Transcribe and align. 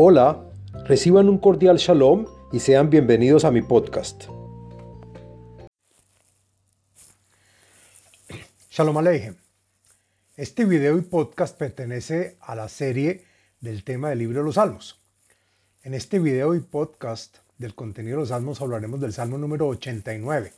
Hola, 0.00 0.48
reciban 0.84 1.28
un 1.28 1.38
cordial 1.38 1.76
shalom 1.76 2.26
y 2.52 2.60
sean 2.60 2.88
bienvenidos 2.88 3.44
a 3.44 3.50
mi 3.50 3.62
podcast. 3.62 4.26
Shalom 8.70 8.96
Aleichem. 8.96 9.34
Este 10.36 10.64
video 10.66 10.98
y 10.98 11.00
podcast 11.00 11.58
pertenece 11.58 12.36
a 12.40 12.54
la 12.54 12.68
serie 12.68 13.24
del 13.60 13.82
tema 13.82 14.10
del 14.10 14.20
libro 14.20 14.38
de 14.38 14.44
los 14.44 14.54
Salmos. 14.54 15.00
En 15.82 15.94
este 15.94 16.20
video 16.20 16.54
y 16.54 16.60
podcast 16.60 17.38
del 17.58 17.74
contenido 17.74 18.18
de 18.18 18.20
los 18.20 18.28
Salmos 18.28 18.60
hablaremos 18.60 19.00
del 19.00 19.12
Salmo 19.12 19.36
número 19.36 19.66
89, 19.66 20.52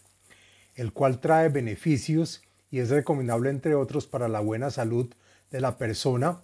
el 0.75 0.93
cual 0.93 1.19
trae 1.19 1.49
beneficios 1.49 2.43
y 2.71 2.81
es 2.81 2.91
recomendable 2.91 3.49
entre 3.49 3.75
otros 3.75 4.07
para 4.07 4.29
la 4.29 4.41
buena 4.41 4.71
salud 4.71 5.11
de 5.51 5.61
la 5.63 5.79
persona 5.79 6.43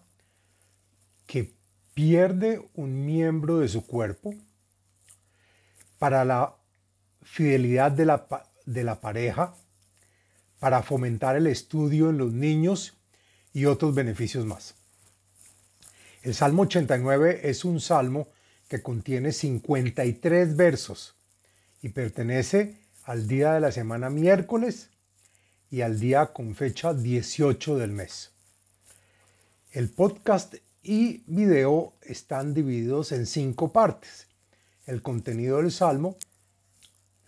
que 1.27 1.56
pierde 1.97 2.63
un 2.75 3.07
miembro 3.07 3.61
de 3.61 3.69
su 3.69 3.87
cuerpo 3.87 4.35
para 5.99 6.27
la 6.27 6.55
fidelidad 7.23 7.91
de 7.91 8.05
la, 8.05 8.27
de 8.67 8.85
la 8.85 9.01
pareja, 9.01 9.55
para 10.59 10.83
fomentar 10.83 11.37
el 11.37 11.47
estudio 11.47 12.11
en 12.11 12.19
los 12.19 12.35
niños 12.35 12.99
y 13.55 13.65
otros 13.65 13.95
beneficios 13.95 14.45
más. 14.45 14.75
El 16.23 16.35
Salmo 16.35 16.65
89 16.65 17.41
es 17.45 17.65
un 17.65 17.81
salmo 17.81 18.29
que 18.69 18.83
contiene 18.83 19.33
53 19.33 20.55
versos 20.55 21.17
y 21.81 21.89
pertenece 21.89 22.79
al 23.05 23.27
día 23.27 23.55
de 23.55 23.61
la 23.61 23.73
semana 23.73 24.11
miércoles 24.11 24.91
y 25.71 25.81
al 25.81 25.99
día 25.99 26.27
con 26.35 26.55
fecha 26.57 26.93
18 26.93 27.79
del 27.79 27.93
mes. 27.93 28.33
El 29.73 29.89
podcast 29.89 30.57
y 30.89 31.25
video 31.27 31.95
están 32.03 32.55
divididos 32.55 33.11
en 33.11 33.27
cinco 33.27 33.73
partes. 33.73 34.29
El 34.87 35.03
contenido 35.03 35.57
del 35.57 35.73
Salmo, 35.73 36.17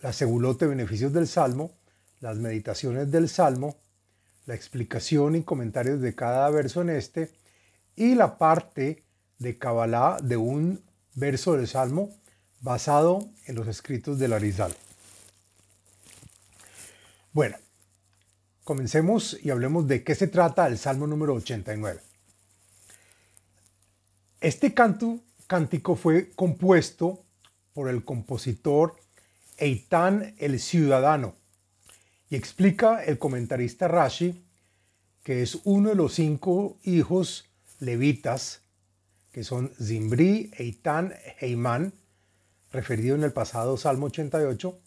la 0.00 0.12
segulote 0.12 0.68
beneficios 0.68 1.12
del 1.12 1.26
Salmo, 1.26 1.72
las 2.20 2.36
meditaciones 2.36 3.10
del 3.10 3.28
Salmo, 3.28 3.76
la 4.46 4.54
explicación 4.54 5.34
y 5.34 5.42
comentarios 5.42 6.00
de 6.00 6.14
cada 6.14 6.48
verso 6.50 6.82
en 6.82 6.90
este 6.90 7.32
y 7.96 8.14
la 8.14 8.38
parte 8.38 9.02
de 9.38 9.58
Kabbalah 9.58 10.18
de 10.22 10.36
un 10.36 10.80
verso 11.14 11.56
del 11.56 11.66
Salmo 11.66 12.14
basado 12.60 13.28
en 13.46 13.56
los 13.56 13.66
escritos 13.66 14.20
del 14.20 14.34
Arizal. 14.34 14.72
Bueno, 17.32 17.56
comencemos 18.62 19.36
y 19.42 19.50
hablemos 19.50 19.88
de 19.88 20.04
qué 20.04 20.14
se 20.14 20.28
trata 20.28 20.68
el 20.68 20.78
Salmo 20.78 21.08
número 21.08 21.34
89. 21.34 22.07
Este 24.40 24.72
canto, 24.72 25.18
cántico 25.48 25.96
fue 25.96 26.30
compuesto 26.30 27.24
por 27.72 27.88
el 27.88 28.04
compositor 28.04 28.94
Eitan 29.56 30.34
el 30.38 30.60
Ciudadano 30.60 31.34
y 32.30 32.36
explica 32.36 33.02
el 33.02 33.18
comentarista 33.18 33.88
Rashi 33.88 34.44
que 35.24 35.42
es 35.42 35.58
uno 35.64 35.88
de 35.88 35.96
los 35.96 36.14
cinco 36.14 36.78
hijos 36.84 37.46
levitas 37.80 38.62
que 39.32 39.42
son 39.42 39.72
Zimbri, 39.82 40.52
Eitan, 40.56 41.14
Heimán, 41.40 41.92
referido 42.70 43.16
en 43.16 43.24
el 43.24 43.32
pasado 43.32 43.76
Salmo 43.76 44.06
88, 44.06 44.78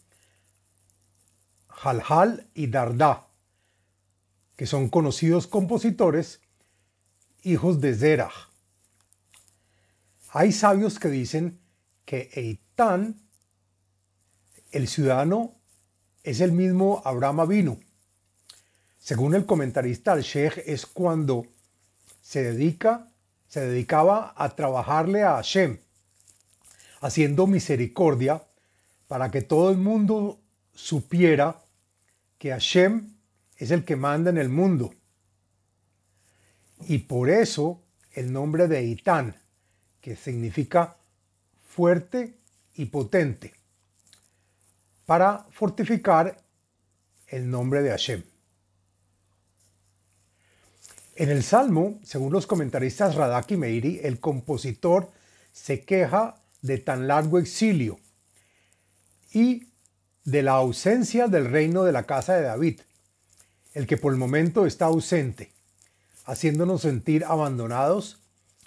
Halhal 1.68 2.48
y 2.54 2.68
Dardá, 2.68 3.28
que 4.56 4.66
son 4.66 4.88
conocidos 4.88 5.46
compositores, 5.46 6.40
hijos 7.42 7.80
de 7.80 7.94
Zerah. 7.94 8.51
Hay 10.34 10.50
sabios 10.52 10.98
que 10.98 11.08
dicen 11.08 11.60
que 12.06 12.30
Eitan, 12.32 13.20
el 14.70 14.88
ciudadano, 14.88 15.56
es 16.24 16.40
el 16.40 16.52
mismo 16.52 17.02
Abraham 17.04 17.46
vino. 17.46 17.78
Según 18.98 19.34
el 19.34 19.44
comentarista 19.44 20.12
al-Sheikh, 20.12 20.62
es 20.64 20.86
cuando 20.86 21.46
se 22.22 22.42
dedica, 22.42 23.10
se 23.46 23.60
dedicaba 23.60 24.32
a 24.34 24.56
trabajarle 24.56 25.22
a 25.22 25.34
Hashem, 25.34 25.78
haciendo 27.02 27.46
misericordia 27.46 28.42
para 29.08 29.30
que 29.30 29.42
todo 29.42 29.70
el 29.70 29.76
mundo 29.76 30.40
supiera 30.72 31.60
que 32.38 32.52
Hashem 32.52 33.12
es 33.58 33.70
el 33.70 33.84
que 33.84 33.96
manda 33.96 34.30
en 34.30 34.38
el 34.38 34.48
mundo. 34.48 34.94
Y 36.88 37.00
por 37.00 37.28
eso 37.28 37.82
el 38.12 38.32
nombre 38.32 38.66
de 38.66 38.78
Eitan, 38.78 39.41
que 40.02 40.16
significa 40.16 40.96
fuerte 41.66 42.34
y 42.74 42.86
potente, 42.86 43.54
para 45.06 45.46
fortificar 45.50 46.36
el 47.28 47.50
nombre 47.50 47.82
de 47.82 47.90
Hashem. 47.90 48.22
En 51.14 51.30
el 51.30 51.42
Salmo, 51.42 51.98
según 52.02 52.32
los 52.32 52.46
comentaristas 52.46 53.14
Radak 53.14 53.52
y 53.52 53.56
Meiri, 53.56 54.00
el 54.02 54.18
compositor 54.18 55.10
se 55.52 55.84
queja 55.84 56.36
de 56.62 56.78
tan 56.78 57.06
largo 57.06 57.38
exilio 57.38 58.00
y 59.32 59.68
de 60.24 60.42
la 60.42 60.52
ausencia 60.52 61.28
del 61.28 61.50
reino 61.50 61.84
de 61.84 61.92
la 61.92 62.04
casa 62.04 62.34
de 62.34 62.42
David, 62.42 62.80
el 63.74 63.86
que 63.86 63.96
por 63.96 64.12
el 64.12 64.18
momento 64.18 64.66
está 64.66 64.86
ausente, 64.86 65.52
haciéndonos 66.24 66.82
sentir 66.82 67.24
abandonados 67.24 68.18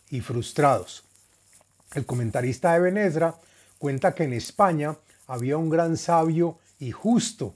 y 0.09 0.21
frustrados. 0.21 1.04
El 1.95 2.05
comentarista 2.05 2.75
Eben 2.75 2.97
Ezra 2.97 3.35
cuenta 3.77 4.13
que 4.13 4.25
en 4.25 4.33
España 4.33 4.97
había 5.27 5.57
un 5.57 5.69
gran 5.69 5.95
sabio 5.95 6.59
y 6.77 6.91
justo 6.91 7.55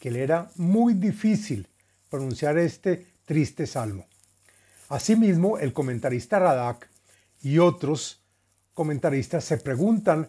que 0.00 0.10
le 0.10 0.24
era 0.24 0.50
muy 0.56 0.94
difícil 0.94 1.68
pronunciar 2.10 2.58
este 2.58 3.06
triste 3.24 3.66
salmo. 3.66 4.06
Asimismo, 4.88 5.58
el 5.58 5.72
comentarista 5.72 6.40
Radak 6.40 6.90
y 7.42 7.58
otros 7.58 8.22
comentaristas 8.74 9.44
se 9.44 9.56
preguntan 9.56 10.28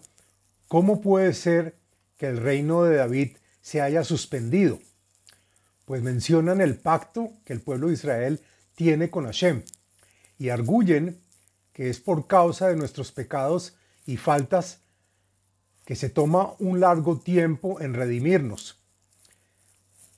cómo 0.68 1.02
puede 1.02 1.34
ser 1.34 1.76
que 2.16 2.28
el 2.28 2.38
reino 2.38 2.84
de 2.84 2.98
David 2.98 3.38
se 3.62 3.82
haya 3.82 4.04
suspendido, 4.04 4.80
pues 5.86 6.04
mencionan 6.04 6.62
el 6.62 6.78
pacto 6.78 7.34
que 7.44 7.54
el 7.54 7.62
pueblo 7.62 7.88
de 7.88 7.94
Israel 7.94 8.42
tiene 8.76 9.10
con 9.10 9.26
Hashem 9.26 9.64
y 10.38 10.50
arguyen 10.50 11.20
que 11.78 11.92
es 11.92 12.00
por 12.00 12.26
causa 12.26 12.70
de 12.70 12.76
nuestros 12.76 13.12
pecados 13.12 13.76
y 14.08 14.18
faltas 14.18 14.80
que 15.86 15.96
se 15.96 16.10
toma 16.10 16.56
un 16.58 16.80
largo 16.80 17.20
tiempo 17.20 17.80
en 17.80 17.94
redimirnos. 17.94 18.80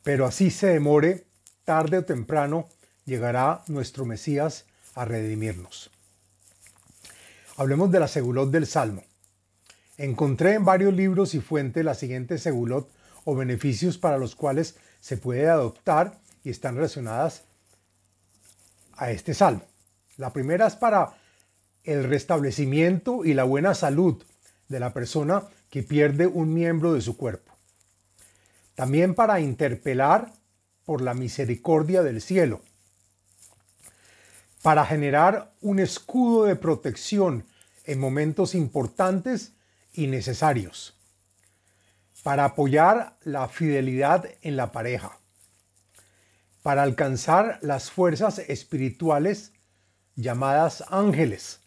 Pero 0.01 0.25
así 0.25 0.51
se 0.51 0.67
demore, 0.67 1.27
tarde 1.65 1.97
o 1.97 2.05
temprano 2.05 2.69
llegará 3.03 3.65
nuestro 3.67 4.05
Mesías 4.05 4.67
a 4.95 5.03
redimirnos. 5.03 5.91
Hablemos 7.57 7.91
de 7.91 7.99
la 7.99 8.07
segulot 8.07 8.49
del 8.51 8.65
Salmo. 8.65 9.03
Encontré 9.97 10.53
en 10.53 10.63
varios 10.63 10.93
libros 10.93 11.35
y 11.35 11.41
fuentes 11.41 11.83
la 11.83 11.93
siguiente 11.93 12.37
segulot 12.37 12.89
o 13.25 13.35
beneficios 13.35 13.97
para 13.97 14.17
los 14.17 14.33
cuales 14.33 14.77
se 15.01 15.17
puede 15.17 15.49
adoptar 15.49 16.21
y 16.41 16.51
están 16.51 16.77
relacionadas 16.77 17.43
a 18.93 19.11
este 19.11 19.33
salmo. 19.33 19.65
La 20.15 20.31
primera 20.31 20.65
es 20.65 20.77
para 20.77 21.18
el 21.83 22.03
restablecimiento 22.03 23.25
y 23.25 23.33
la 23.33 23.43
buena 23.43 23.73
salud 23.73 24.23
de 24.67 24.79
la 24.79 24.93
persona 24.93 25.43
que 25.69 25.83
pierde 25.83 26.27
un 26.27 26.53
miembro 26.53 26.93
de 26.93 27.01
su 27.01 27.17
cuerpo. 27.17 27.53
También 28.75 29.13
para 29.13 29.39
interpelar 29.39 30.33
por 30.85 31.01
la 31.01 31.13
misericordia 31.13 32.01
del 32.01 32.21
cielo. 32.21 32.61
Para 34.61 34.85
generar 34.85 35.53
un 35.61 35.79
escudo 35.79 36.45
de 36.45 36.55
protección 36.55 37.45
en 37.85 37.99
momentos 37.99 38.55
importantes 38.55 39.53
y 39.93 40.07
necesarios. 40.07 40.97
Para 42.23 42.45
apoyar 42.45 43.17
la 43.23 43.47
fidelidad 43.47 44.29
en 44.41 44.57
la 44.57 44.71
pareja. 44.71 45.19
Para 46.61 46.83
alcanzar 46.83 47.59
las 47.61 47.89
fuerzas 47.89 48.39
espirituales 48.39 49.53
llamadas 50.15 50.83
ángeles 50.89 51.61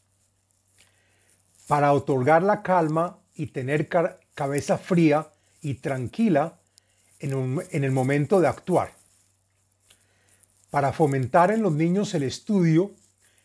para 1.72 1.94
otorgar 1.94 2.42
la 2.42 2.60
calma 2.62 3.16
y 3.34 3.46
tener 3.46 3.88
cabeza 4.34 4.76
fría 4.76 5.28
y 5.62 5.76
tranquila 5.76 6.58
en, 7.18 7.62
el 7.70 7.90
momento 7.90 8.42
de 8.42 8.46
actuar, 8.46 8.92
para 10.68 10.92
fomentar 10.92 11.50
en 11.50 11.62
los 11.62 11.72
niños 11.72 12.12
el 12.12 12.24
estudio 12.24 12.90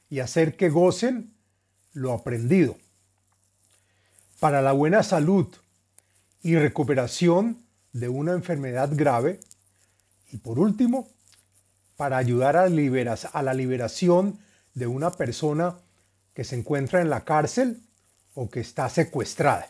y 0.09 0.19
hacer 0.19 0.57
que 0.57 0.67
gocen 0.67 1.31
lo 1.93 2.11
aprendido, 2.11 2.75
para 4.41 4.61
la 4.61 4.73
buena 4.73 5.03
salud 5.03 5.47
y 6.43 6.57
recuperación 6.57 7.63
de 7.93 8.09
una 8.09 8.33
enfermedad 8.33 8.89
grave. 8.91 9.39
Y 10.33 10.37
por 10.39 10.59
último, 10.59 11.07
para 11.95 12.17
ayudar 12.17 12.57
a 12.57 12.67
la 12.67 13.53
liberación 13.53 14.37
de 14.73 14.85
una 14.85 15.11
persona 15.11 15.77
que 16.33 16.43
se 16.43 16.57
encuentra 16.57 16.99
en 16.99 17.09
la 17.09 17.23
cárcel 17.23 17.86
o 18.37 18.49
que 18.51 18.59
está 18.59 18.87
secuestrada. 18.87 19.67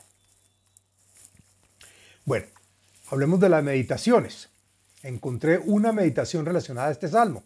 Bueno, 2.26 2.48
hablemos 3.10 3.40
de 3.40 3.48
las 3.48 3.64
meditaciones. 3.64 4.50
Encontré 5.04 5.58
una 5.58 5.94
meditación 5.94 6.46
relacionada 6.46 6.90
a 6.90 6.92
este 6.92 7.08
salmo 7.08 7.44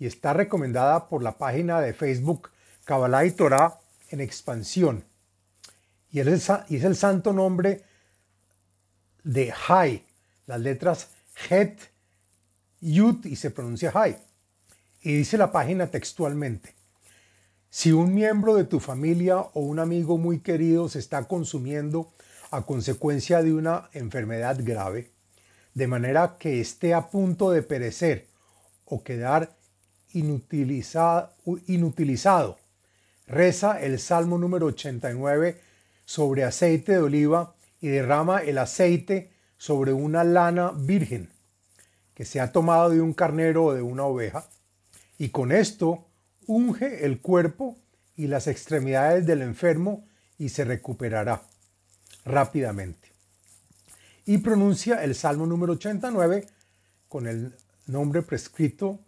y 0.00 0.06
está 0.06 0.32
recomendada 0.32 1.08
por 1.08 1.22
la 1.22 1.38
página 1.38 1.80
de 1.80 1.94
Facebook 1.94 2.50
Kabbalah 2.84 3.24
y 3.24 3.30
Torah 3.30 3.78
en 4.10 4.20
expansión. 4.20 5.04
Y 6.10 6.18
es 6.18 6.26
el, 6.26 6.42
y 6.68 6.76
es 6.76 6.84
el 6.84 6.96
santo 6.96 7.32
nombre 7.32 7.84
de 9.22 9.54
Hai, 9.68 10.04
las 10.46 10.60
letras 10.60 11.10
Het, 11.48 11.78
Yud 12.80 13.26
y 13.26 13.36
se 13.36 13.52
pronuncia 13.52 13.92
Hai. 13.94 14.18
Y 15.02 15.14
dice 15.18 15.38
la 15.38 15.52
página 15.52 15.86
textualmente, 15.86 16.74
si 17.74 17.90
un 17.90 18.12
miembro 18.12 18.54
de 18.54 18.64
tu 18.64 18.80
familia 18.80 19.38
o 19.38 19.60
un 19.60 19.78
amigo 19.78 20.18
muy 20.18 20.40
querido 20.40 20.90
se 20.90 20.98
está 20.98 21.24
consumiendo 21.24 22.12
a 22.50 22.66
consecuencia 22.66 23.42
de 23.42 23.54
una 23.54 23.88
enfermedad 23.94 24.58
grave, 24.62 25.10
de 25.72 25.86
manera 25.86 26.36
que 26.38 26.60
esté 26.60 26.92
a 26.92 27.08
punto 27.08 27.50
de 27.50 27.62
perecer 27.62 28.26
o 28.84 29.02
quedar 29.02 29.56
inutilizado, 30.12 31.30
inutilizado. 31.66 32.58
Reza 33.26 33.80
el 33.80 33.98
Salmo 33.98 34.36
número 34.36 34.66
89 34.66 35.58
sobre 36.04 36.44
aceite 36.44 36.92
de 36.92 36.98
oliva 36.98 37.54
y 37.80 37.88
derrama 37.88 38.40
el 38.40 38.58
aceite 38.58 39.32
sobre 39.56 39.94
una 39.94 40.24
lana 40.24 40.72
virgen 40.76 41.30
que 42.12 42.26
se 42.26 42.38
ha 42.38 42.52
tomado 42.52 42.90
de 42.90 43.00
un 43.00 43.14
carnero 43.14 43.64
o 43.64 43.74
de 43.74 43.80
una 43.80 44.04
oveja, 44.04 44.46
y 45.16 45.30
con 45.30 45.52
esto 45.52 46.11
unge 46.46 47.04
el 47.04 47.20
cuerpo 47.20 47.76
y 48.16 48.26
las 48.26 48.46
extremidades 48.46 49.26
del 49.26 49.42
enfermo 49.42 50.06
y 50.38 50.48
se 50.48 50.64
recuperará 50.64 51.42
rápidamente. 52.24 53.10
Y 54.24 54.38
pronuncia 54.38 55.02
el 55.02 55.14
Salmo 55.14 55.46
número 55.46 55.74
89 55.74 56.46
con 57.08 57.26
el 57.26 57.54
nombre 57.86 58.22
prescrito 58.22 59.00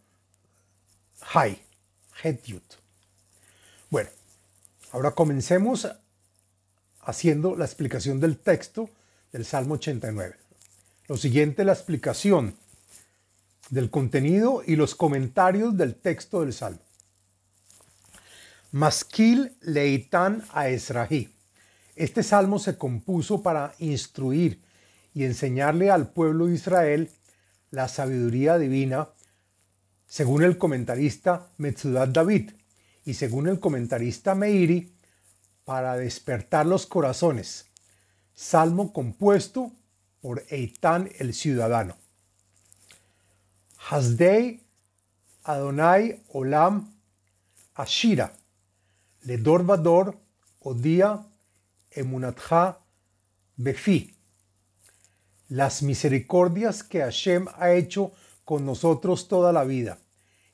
Hai, 1.33 1.61
Hetyut. 2.23 2.65
Bueno, 3.91 4.11
ahora 4.93 5.13
comencemos 5.13 5.89
haciendo 7.03 7.57
la 7.57 7.65
explicación 7.65 8.21
del 8.21 8.39
texto 8.39 8.91
del 9.33 9.45
Salmo 9.45 9.75
89. 9.75 10.37
Lo 11.09 11.17
siguiente 11.17 11.65
la 11.65 11.73
explicación 11.73 12.57
del 13.71 13.91
contenido 13.91 14.63
y 14.67 14.77
los 14.77 14.95
comentarios 14.95 15.77
del 15.77 15.95
texto 15.95 16.41
del 16.41 16.53
Salmo. 16.53 16.84
Maskil 18.75 19.57
Leitan 19.61 20.43
a 20.53 20.69
Esrahi. 20.69 21.33
Este 21.95 22.25
salmo 22.25 22.59
se 22.59 22.77
compuso 22.77 23.41
para 23.41 23.73
instruir 23.79 24.65
y 25.15 25.23
enseñarle 25.23 25.93
al 25.93 26.11
pueblo 26.11 26.47
de 26.47 26.55
Israel 26.55 27.09
la 27.71 27.87
sabiduría 27.87 28.59
divina 28.59 29.11
según 30.09 30.43
el 30.43 30.59
comentarista 30.59 31.51
Metzudat 31.57 32.09
David 32.09 32.51
y 33.05 33.15
según 33.15 33.47
el 33.47 33.61
comentarista 33.61 34.35
Meiri, 34.35 34.93
para 35.65 35.97
despertar 35.97 36.67
los 36.67 36.85
corazones. 36.89 37.67
Salmo 38.35 38.93
compuesto 38.93 39.71
por 40.21 40.43
Eitan 40.49 41.11
el 41.21 41.33
ciudadano. 41.33 41.97
Hasdei 43.89 44.65
Adonai 45.45 46.25
Olam 46.33 46.93
Ashira, 47.77 48.33
Ledor 49.25 49.65
Vador 49.65 50.19
Odia 50.61 51.27
Emunatha 51.91 52.81
Befi. 53.57 54.15
Las 55.49 55.83
misericordias 55.83 56.83
que 56.83 57.01
Hashem 57.01 57.47
ha 57.57 57.73
hecho 57.73 58.13
con 58.45 58.67
nosotros 58.67 59.29
toda 59.29 59.53
la 59.53 59.65
vida 59.65 59.99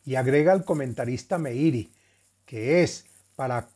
y 0.04 0.14
agrega 0.14 0.52
el 0.52 0.64
comentarista 0.64 1.38
Meiri, 1.38 1.92
que 2.44 2.82
es 2.82 3.06
para 3.34 3.68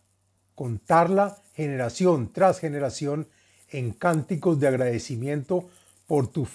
contarla 0.55 1.43
generación 1.55 2.33
tras 2.33 2.61
generación 2.61 3.29
en 3.71 3.93
cánticos 3.93 4.61
de 4.61 4.69
agradecimiento 4.69 5.69
por 6.07 6.29
tu 6.29 6.47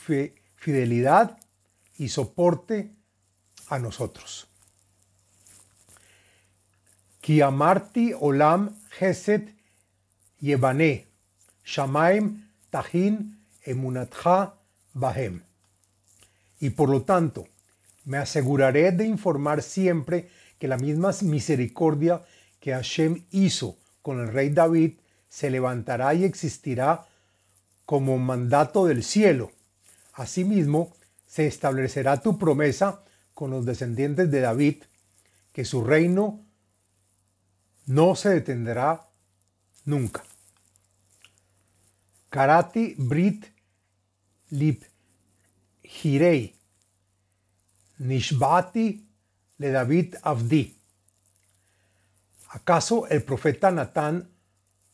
fidelidad 0.55 1.37
y 1.97 2.07
soporte 2.07 2.91
a 3.67 3.79
nosotros. 3.79 4.48
Yevane, 10.41 11.05
shamaim 11.63 12.49
tahin 12.71 13.37
emunatha 13.63 14.55
bahem. 14.95 15.43
Y 16.59 16.71
por 16.71 16.89
lo 16.89 17.03
tanto, 17.03 17.47
me 18.05 18.17
aseguraré 18.17 18.91
de 18.93 19.05
informar 19.05 19.61
siempre 19.61 20.29
que 20.57 20.67
la 20.67 20.77
misma 20.77 21.11
misericordia 21.21 22.23
que 22.59 22.71
Hashem 22.71 23.25
hizo 23.29 23.77
con 24.01 24.19
el 24.19 24.33
rey 24.33 24.49
David 24.49 24.93
se 25.29 25.51
levantará 25.51 26.15
y 26.15 26.23
existirá 26.23 27.05
como 27.85 28.17
mandato 28.17 28.87
del 28.87 29.03
cielo. 29.03 29.51
Asimismo, 30.13 30.95
se 31.27 31.45
establecerá 31.45 32.21
tu 32.21 32.39
promesa 32.39 33.03
con 33.35 33.51
los 33.51 33.65
descendientes 33.65 34.31
de 34.31 34.41
David, 34.41 34.83
que 35.53 35.63
su 35.63 35.83
reino 35.83 36.48
no 37.89 38.15
se 38.15 38.29
detendrá 38.29 39.09
nunca. 39.85 40.23
Karati 42.29 42.93
Brit 42.97 43.47
Lip 44.51 44.83
Hirei 45.81 46.55
Nishbati 47.97 49.07
le 49.57 49.71
David 49.71 50.17
Avdi. 50.21 50.77
¿Acaso 52.49 53.07
el 53.07 53.23
profeta 53.23 53.71
Natán 53.71 54.29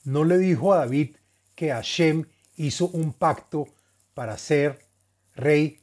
no 0.06 0.24
le 0.24 0.38
dijo 0.38 0.74
a 0.74 0.78
David 0.78 1.18
que 1.54 1.72
Hashem 1.72 2.26
hizo 2.56 2.88
un 2.88 3.12
pacto 3.12 3.68
para 4.14 4.38
ser 4.38 4.88
rey 5.36 5.82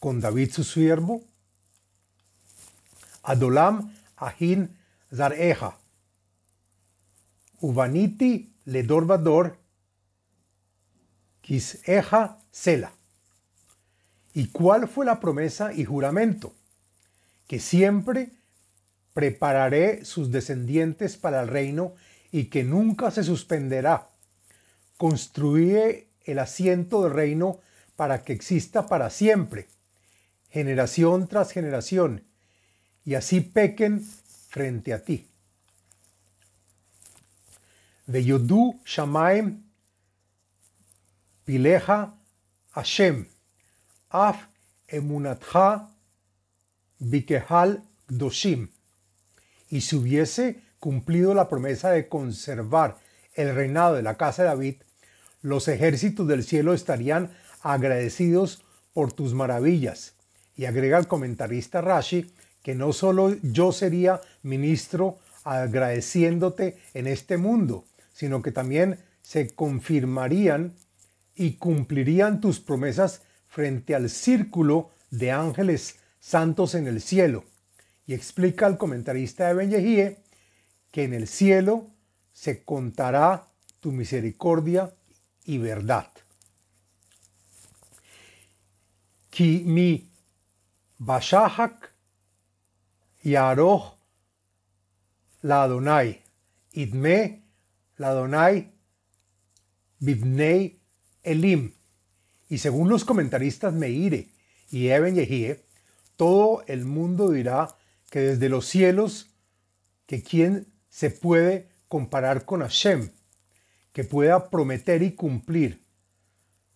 con 0.00 0.20
David 0.20 0.50
su 0.50 0.64
siervo? 0.64 1.22
Adolam 3.22 3.94
ahin 4.16 4.77
zareja. 5.14 5.78
Uvaniti 7.60 8.52
le 8.64 8.82
dorvador 8.82 9.58
kiseja 11.40 12.38
sela. 12.50 12.92
¿Y 14.34 14.48
cuál 14.48 14.86
fue 14.86 15.06
la 15.06 15.18
promesa 15.18 15.72
y 15.72 15.84
juramento? 15.84 16.54
Que 17.46 17.58
siempre 17.58 18.30
prepararé 19.14 20.04
sus 20.04 20.30
descendientes 20.30 21.16
para 21.16 21.40
el 21.40 21.48
reino 21.48 21.94
y 22.30 22.44
que 22.44 22.62
nunca 22.62 23.10
se 23.10 23.24
suspenderá. 23.24 24.10
Construiré 24.96 26.08
el 26.24 26.38
asiento 26.38 27.02
del 27.02 27.14
reino 27.14 27.60
para 27.96 28.22
que 28.22 28.32
exista 28.32 28.86
para 28.86 29.10
siempre, 29.10 29.66
generación 30.50 31.26
tras 31.26 31.50
generación, 31.50 32.22
y 33.04 33.14
así 33.14 33.40
pequen 33.40 34.06
frente 34.48 34.92
a 34.92 34.98
ti. 34.98 35.26
Veyodu 38.06 38.80
Shamaim 38.84 39.62
Pileja 41.46 42.14
Hashem 42.72 43.26
Af 44.10 44.48
emunatha 44.88 45.90
bikehal 47.00 47.82
doshim. 48.08 48.70
Y 49.68 49.82
si 49.82 49.96
hubiese 49.96 50.62
cumplido 50.80 51.34
la 51.34 51.48
promesa 51.48 51.90
de 51.90 52.08
conservar 52.08 52.96
el 53.34 53.54
reinado 53.54 53.94
de 53.94 54.02
la 54.02 54.16
casa 54.16 54.42
de 54.42 54.48
David, 54.48 54.74
los 55.42 55.68
ejércitos 55.68 56.26
del 56.26 56.42
cielo 56.42 56.72
estarían 56.72 57.30
agradecidos 57.60 58.64
por 58.94 59.12
tus 59.12 59.34
maravillas. 59.34 60.14
Y 60.56 60.64
agrega 60.64 60.98
el 60.98 61.06
comentarista 61.06 61.82
Rashi 61.82 62.32
que 62.68 62.74
no 62.74 62.92
solo 62.92 63.34
yo 63.42 63.72
sería 63.72 64.20
ministro 64.42 65.16
agradeciéndote 65.44 66.76
en 66.92 67.06
este 67.06 67.38
mundo, 67.38 67.86
sino 68.12 68.42
que 68.42 68.52
también 68.52 68.98
se 69.22 69.54
confirmarían 69.54 70.74
y 71.34 71.54
cumplirían 71.54 72.42
tus 72.42 72.60
promesas 72.60 73.22
frente 73.46 73.94
al 73.94 74.10
círculo 74.10 74.90
de 75.10 75.30
ángeles 75.30 75.96
santos 76.20 76.74
en 76.74 76.86
el 76.86 77.00
cielo. 77.00 77.44
Y 78.06 78.12
explica 78.12 78.66
el 78.66 78.76
comentarista 78.76 79.48
de 79.48 79.54
Ben 79.54 80.18
que 80.90 81.04
en 81.04 81.14
el 81.14 81.26
cielo 81.26 81.86
se 82.34 82.64
contará 82.64 83.46
tu 83.80 83.92
misericordia 83.92 84.92
y 85.46 85.56
verdad. 85.56 86.10
Ki 89.30 89.62
mi 89.64 90.10
bashahak 90.98 91.96
yaroh 93.28 93.98
la 95.42 95.62
Adonai 95.62 96.22
idme 96.72 97.42
la 97.96 98.12
Donai 98.12 98.72
Bibnei 99.98 100.80
Elim. 101.22 101.72
Y 102.48 102.58
según 102.58 102.88
los 102.88 103.04
comentaristas 103.04 103.74
Meire 103.74 104.28
y 104.70 104.88
Eben 104.88 105.16
Yehie, 105.16 105.64
todo 106.16 106.62
el 106.66 106.84
mundo 106.84 107.30
dirá 107.30 107.76
que 108.10 108.20
desde 108.20 108.48
los 108.48 108.66
cielos, 108.66 109.30
que 110.06 110.22
quién 110.22 110.66
se 110.88 111.10
puede 111.10 111.68
comparar 111.88 112.44
con 112.44 112.60
Hashem, 112.60 113.10
que 113.92 114.04
pueda 114.04 114.50
prometer 114.50 115.02
y 115.02 115.12
cumplir, 115.12 115.82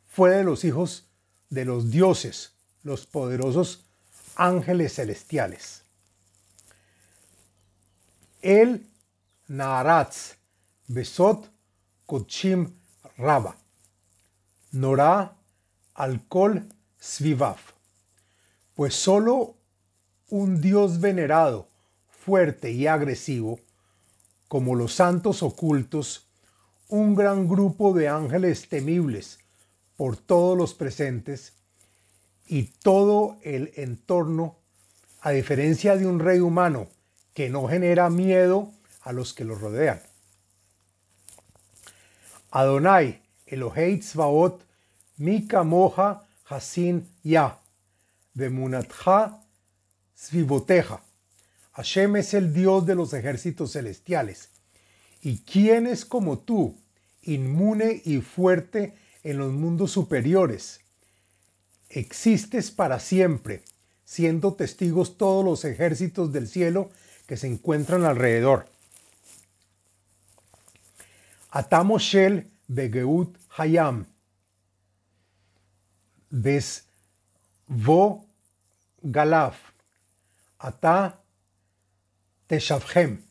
fue 0.04 0.30
de 0.30 0.44
los 0.44 0.64
hijos 0.64 1.08
de 1.48 1.64
los 1.64 1.90
dioses, 1.90 2.54
los 2.82 3.06
poderosos 3.06 3.86
ángeles 4.36 4.94
celestiales. 4.94 5.81
El 8.42 8.88
Naharatz, 9.46 10.34
Besot, 10.88 11.48
Kochim, 12.06 12.72
Raba, 13.16 13.56
Norá, 14.72 15.36
Alcohol, 15.94 16.66
Svivav. 16.98 17.58
Pues 18.74 18.96
solo 18.96 19.54
un 20.28 20.60
Dios 20.60 21.00
venerado, 21.00 21.68
fuerte 22.08 22.72
y 22.72 22.88
agresivo, 22.88 23.60
como 24.48 24.74
los 24.74 24.92
santos 24.92 25.44
ocultos, 25.44 26.26
un 26.88 27.14
gran 27.14 27.46
grupo 27.46 27.94
de 27.94 28.08
ángeles 28.08 28.68
temibles 28.68 29.38
por 29.96 30.16
todos 30.16 30.58
los 30.58 30.74
presentes 30.74 31.52
y 32.48 32.64
todo 32.64 33.36
el 33.42 33.72
entorno, 33.76 34.56
a 35.20 35.30
diferencia 35.30 35.96
de 35.96 36.08
un 36.08 36.18
rey 36.18 36.40
humano 36.40 36.88
que 37.34 37.48
no 37.48 37.68
genera 37.68 38.10
miedo 38.10 38.72
a 39.02 39.12
los 39.12 39.32
que 39.32 39.44
lo 39.44 39.54
rodean. 39.54 40.00
Adonai, 42.50 43.22
Elohei 43.46 43.98
Tzvaot, 43.98 44.62
Mika 45.16 45.62
Moja, 45.62 46.26
Hasin 46.48 47.08
Ya, 47.22 47.58
Bemunatja, 48.34 49.40
Svivoteja. 50.14 51.02
Hashem 51.72 52.16
es 52.16 52.34
el 52.34 52.52
Dios 52.52 52.84
de 52.84 52.94
los 52.94 53.14
ejércitos 53.14 53.72
celestiales. 53.72 54.50
¿Y 55.22 55.38
quién 55.38 55.86
es 55.86 56.04
como 56.04 56.38
tú, 56.38 56.76
inmune 57.22 58.02
y 58.04 58.20
fuerte 58.20 58.94
en 59.22 59.38
los 59.38 59.52
mundos 59.52 59.92
superiores? 59.92 60.80
Existes 61.88 62.70
para 62.70 63.00
siempre, 63.00 63.62
siendo 64.04 64.54
testigos 64.54 65.16
todos 65.16 65.44
los 65.44 65.64
ejércitos 65.64 66.32
del 66.32 66.48
cielo 66.48 66.90
que 67.26 67.36
se 67.36 67.46
encuentran 67.46 68.04
alrededor. 68.04 68.66
Atamoshel 71.50 72.50
Begeut 72.66 73.36
Hayam. 73.56 74.06
Ves 76.30 76.86
Vo 77.66 78.26
Galaf. 79.02 79.56
Ata 80.58 81.20
Teshavhem. 82.46 83.22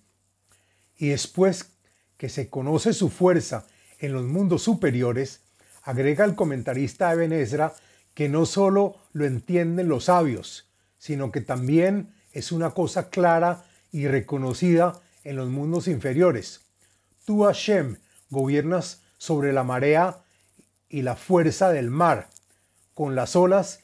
Y 0.97 1.09
después 1.09 1.71
que 2.17 2.29
se 2.29 2.49
conoce 2.49 2.93
su 2.93 3.09
fuerza 3.09 3.65
en 3.97 4.13
los 4.13 4.25
mundos 4.25 4.61
superiores, 4.63 5.41
agrega 5.83 6.25
el 6.25 6.35
comentarista 6.35 7.11
Eben 7.11 7.33
Ezra 7.33 7.73
que 8.13 8.29
no 8.29 8.45
solo 8.45 8.97
lo 9.13 9.25
entienden 9.25 9.87
los 9.87 10.05
sabios, 10.05 10.69
sino 10.97 11.31
que 11.31 11.41
también 11.41 12.13
es 12.33 12.51
una 12.51 12.71
cosa 12.71 13.09
clara 13.09 13.65
y 13.91 14.07
reconocida 14.07 14.99
en 15.23 15.35
los 15.35 15.49
mundos 15.49 15.87
inferiores. 15.87 16.61
Tú, 17.25 17.43
Hashem, 17.43 17.97
gobiernas 18.29 19.01
sobre 19.17 19.53
la 19.53 19.63
marea 19.63 20.23
y 20.89 21.03
la 21.03 21.15
fuerza 21.15 21.71
del 21.71 21.89
mar, 21.89 22.29
con 22.93 23.15
las 23.15 23.35
olas 23.35 23.81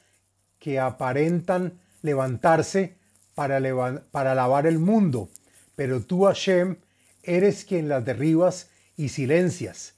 que 0.59 0.79
aparentan 0.79 1.79
levantarse 2.01 2.95
para, 3.35 3.59
lavar 3.59 4.65
el 4.65 4.79
mundo, 4.79 5.29
pero 5.75 6.01
tú, 6.01 6.23
Hashem, 6.23 6.77
eres 7.23 7.65
quien 7.65 7.87
las 7.87 8.03
derribas 8.03 8.69
y 8.95 9.09
silencias. 9.09 9.93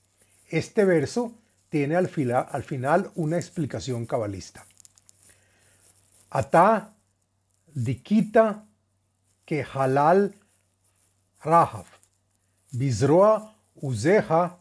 Este 0.50 0.84
verso 0.84 1.34
tiene 1.70 1.96
al, 1.96 2.10
al 2.52 2.64
final 2.64 3.12
una 3.16 3.38
explicación 3.38 4.06
cabalista. 4.06 4.66
Ata 6.32 6.94
dikita 7.74 8.66
que 9.50 9.64
halal 9.64 10.36
rahav, 11.44 11.88
bizroa 12.70 13.56
uzeja, 13.82 14.60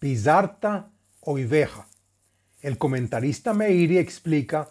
pizarta 0.00 0.90
oiveja. 1.20 1.86
El 2.60 2.76
comentarista 2.76 3.54
Meiri 3.54 3.98
explica 3.98 4.68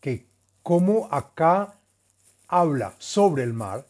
que 0.00 0.26
como 0.62 1.08
acá 1.10 1.78
habla 2.46 2.94
sobre 2.98 3.42
el 3.42 3.54
mar, 3.54 3.86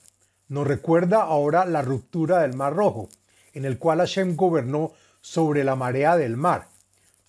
nos 0.47 0.65
recuerda 0.65 1.23
ahora 1.23 1.65
la 1.65 1.83
ruptura 1.83 2.43
del 2.43 2.55
Mar 2.55 2.73
Rojo, 2.73 3.09
en 3.53 3.65
el 3.65 3.79
cual 3.79 3.99
Hashem 3.99 4.37
gobernó 4.37 4.93
sobre 5.23 5.65
la 5.65 5.75
marea 5.75 6.17
del 6.17 6.37
mar. 6.37 6.69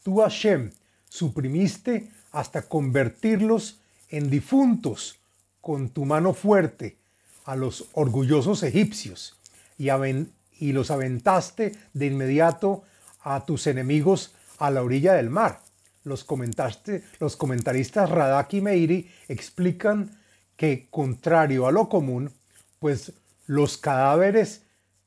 Tú, 0.04 0.22
Hashem, 0.22 0.72
suprimiste 1.10 2.12
hasta 2.32 2.62
convertirlos 2.70 3.80
en 4.10 4.30
difuntos 4.30 5.18
con 5.66 5.90
tu 5.90 6.06
mano 6.06 6.36
fuerte 6.36 7.00
a 7.46 7.56
los 7.56 7.90
orgullosos 7.94 8.62
egipcios 8.62 9.36
y, 9.80 10.72
los 10.72 10.92
aventaste 10.92 11.72
de 11.92 12.06
inmediato 12.06 12.84
a 13.24 13.44
tus 13.46 13.66
enemigos 13.66 14.36
a 14.60 14.70
la 14.70 14.84
orilla 14.84 15.14
del 15.14 15.32
mar. 15.32 15.62
Los, 16.04 16.24
comentaristas 16.24 18.10
Radak 18.12 18.54
y 18.54 18.62
Meiri 18.62 19.12
explican 19.28 20.22
que, 20.56 20.88
contrario 20.92 21.66
a 21.66 21.72
lo 21.72 21.90
común, 21.90 22.32
pues 22.78 23.14
los 23.48 23.80
cadáveres 23.80 24.62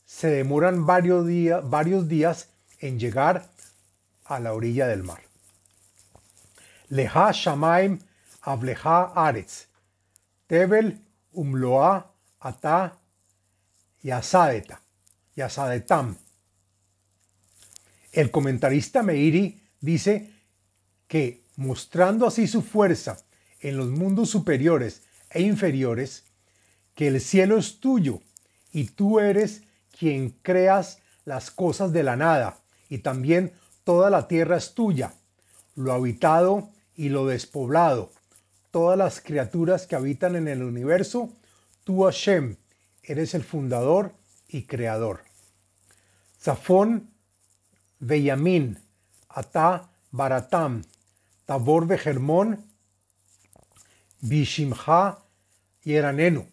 se 0.07 0.27
demoran 0.27 0.87
varios, 0.87 1.25
días, 2.09 2.49
en 2.81 2.99
llegar 2.99 3.49
a 4.25 4.41
la 4.41 4.53
orilla 4.53 4.89
del 4.89 5.05
mar. 5.05 5.23
Leha 6.89 7.31
Shamaim 7.31 8.01
Ableha 8.43 9.13
Aretz, 9.15 9.68
Tebel 10.49 10.99
Umloa 11.33 12.11
Ata 12.41 12.99
Yasadeta, 14.03 14.81
Yasadetam. 15.37 16.17
El 18.11 18.31
comentarista 18.31 19.03
Meiri 19.03 19.63
dice 19.79 20.33
que 21.07 21.45
mostrando 21.57 22.27
así 22.27 22.47
su 22.47 22.63
fuerza 22.63 23.19
en 23.61 23.77
los 23.77 23.91
mundos 23.91 24.31
superiores 24.31 25.03
e 25.29 25.43
inferiores, 25.43 26.25
que 26.95 27.09
el 27.09 27.21
cielo 27.21 27.59
es 27.59 27.79
tuyo 27.79 28.23
y 28.73 28.85
tú 28.87 29.21
eres 29.21 29.65
quien 29.99 30.31
creas 30.31 31.03
las 31.27 31.51
cosas 31.51 31.93
de 31.93 32.03
la 32.03 32.17
nada 32.17 32.63
y 32.89 32.99
también 32.99 33.53
toda 33.85 34.09
la 34.09 34.27
tierra 34.29 34.57
es 34.57 34.73
tuya, 34.73 35.13
lo 35.75 35.93
habitado 35.93 36.71
y 36.95 37.11
lo 37.11 37.27
despoblado, 37.27 38.13
todas 38.71 38.99
las 38.99 39.21
criaturas 39.21 39.87
que 39.87 39.97
habitan 39.97 40.37
en 40.37 40.49
el 40.49 40.63
universo, 40.63 41.31
tú 41.85 42.05
Hashem, 42.05 42.57
eres 43.03 43.35
el 43.35 43.43
fundador 43.43 44.13
y 44.49 44.63
creador. 44.63 45.23
Zafón 46.41 47.11
Beyamin, 47.99 48.79
Ata 49.29 49.91
Baratam, 50.11 50.85
Tabor 51.45 51.87
Bejermón, 51.87 52.65
Bishimha 54.21 55.19
y 55.83 55.95
Eranenu. 55.95 56.47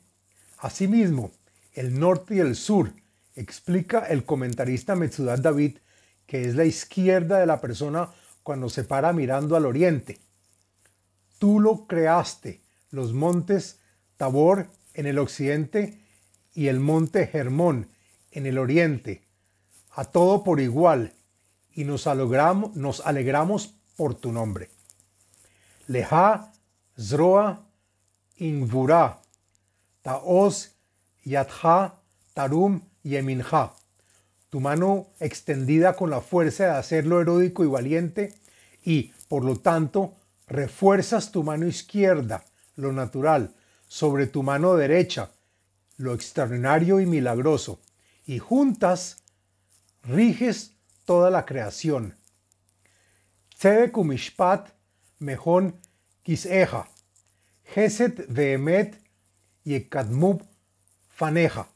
Asimismo, 0.59 1.31
el 1.73 1.99
norte 1.99 2.35
y 2.35 2.39
el 2.39 2.55
sur, 2.55 2.93
explica 3.35 3.99
el 4.05 4.23
comentarista 4.25 4.95
Metzudat 4.95 5.39
David, 5.39 5.77
que 6.25 6.45
es 6.45 6.55
la 6.55 6.65
izquierda 6.65 7.39
de 7.39 7.45
la 7.45 7.61
persona 7.61 8.09
cuando 8.43 8.69
se 8.69 8.83
para 8.83 9.13
mirando 9.13 9.55
al 9.55 9.65
oriente. 9.65 10.19
Tú 11.39 11.59
lo 11.59 11.87
creaste, 11.87 12.61
los 12.91 13.13
montes 13.13 13.79
Tabor 14.17 14.67
en 14.93 15.05
el 15.07 15.19
occidente 15.19 16.01
y 16.53 16.67
el 16.67 16.79
monte 16.79 17.29
Hermón 17.33 17.89
en 18.31 18.45
el 18.45 18.57
oriente, 18.57 19.23
a 19.91 20.05
todo 20.05 20.43
por 20.43 20.59
igual, 20.59 21.13
y 21.73 21.83
nos 21.83 22.07
alegramos, 22.07 22.75
nos 22.75 23.05
alegramos 23.05 23.75
por 23.97 24.15
tu 24.15 24.31
nombre. 24.31 24.69
Leja, 25.87 26.53
Zroa, 26.97 27.65
Ingvura, 28.37 29.21
Taos, 30.01 30.71
Yatha, 31.23 31.95
Tarum 32.33 32.81
y 33.03 33.15
Eminja 33.17 33.73
tu 34.55 34.61
mano 34.61 35.07
extendida 35.19 35.97
con 35.97 36.09
la 36.09 36.21
fuerza 36.21 36.63
de 36.63 36.71
hacerlo 36.71 37.19
heroico 37.19 37.65
y 37.65 37.67
valiente, 37.67 38.33
y, 38.85 39.11
por 39.27 39.43
lo 39.43 39.57
tanto, 39.57 40.13
refuerzas 40.47 41.31
tu 41.31 41.43
mano 41.43 41.67
izquierda, 41.67 42.43
lo 42.75 42.91
natural, 42.91 43.55
sobre 43.87 44.27
tu 44.27 44.43
mano 44.43 44.75
derecha, 44.75 45.31
lo 45.97 46.13
extraordinario 46.13 46.99
y 46.99 47.05
milagroso, 47.05 47.81
y 48.25 48.39
juntas 48.39 49.23
riges 50.03 50.73
toda 51.05 51.29
la 51.29 51.45
creación. 51.45 52.15
Tzedek 53.57 53.97
umishpat 53.97 54.69
mejón 55.19 55.79
kiseja, 56.23 56.89
Geset 57.63 58.25
vehemet 58.27 59.01
y 59.63 59.75
ekadmub 59.75 60.43
faneja. 61.09 61.69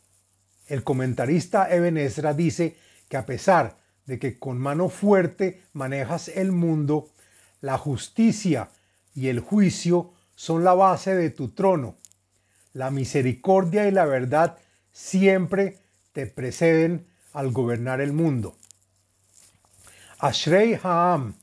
El 0.67 0.83
comentarista 0.83 1.73
Eben 1.73 1.97
Ezra 1.97 2.33
dice 2.33 2.77
que 3.07 3.17
a 3.17 3.25
pesar 3.25 3.77
de 4.05 4.19
que 4.19 4.37
con 4.37 4.59
mano 4.59 4.89
fuerte 4.89 5.63
manejas 5.73 6.27
el 6.27 6.51
mundo, 6.51 7.09
la 7.61 7.77
justicia 7.77 8.69
y 9.15 9.27
el 9.27 9.39
juicio 9.39 10.13
son 10.35 10.63
la 10.63 10.73
base 10.73 11.15
de 11.15 11.29
tu 11.29 11.49
trono. 11.49 11.97
La 12.73 12.91
misericordia 12.91 13.87
y 13.87 13.91
la 13.91 14.05
verdad 14.05 14.57
siempre 14.91 15.79
te 16.13 16.27
preceden 16.27 17.07
al 17.33 17.51
gobernar 17.51 18.01
el 18.01 18.13
mundo. 18.13 18.55
Ashrei 20.19 20.79
Ha'am, 20.81 21.35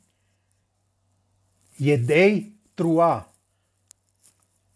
Yedei 1.78 2.56
Trua, 2.74 3.28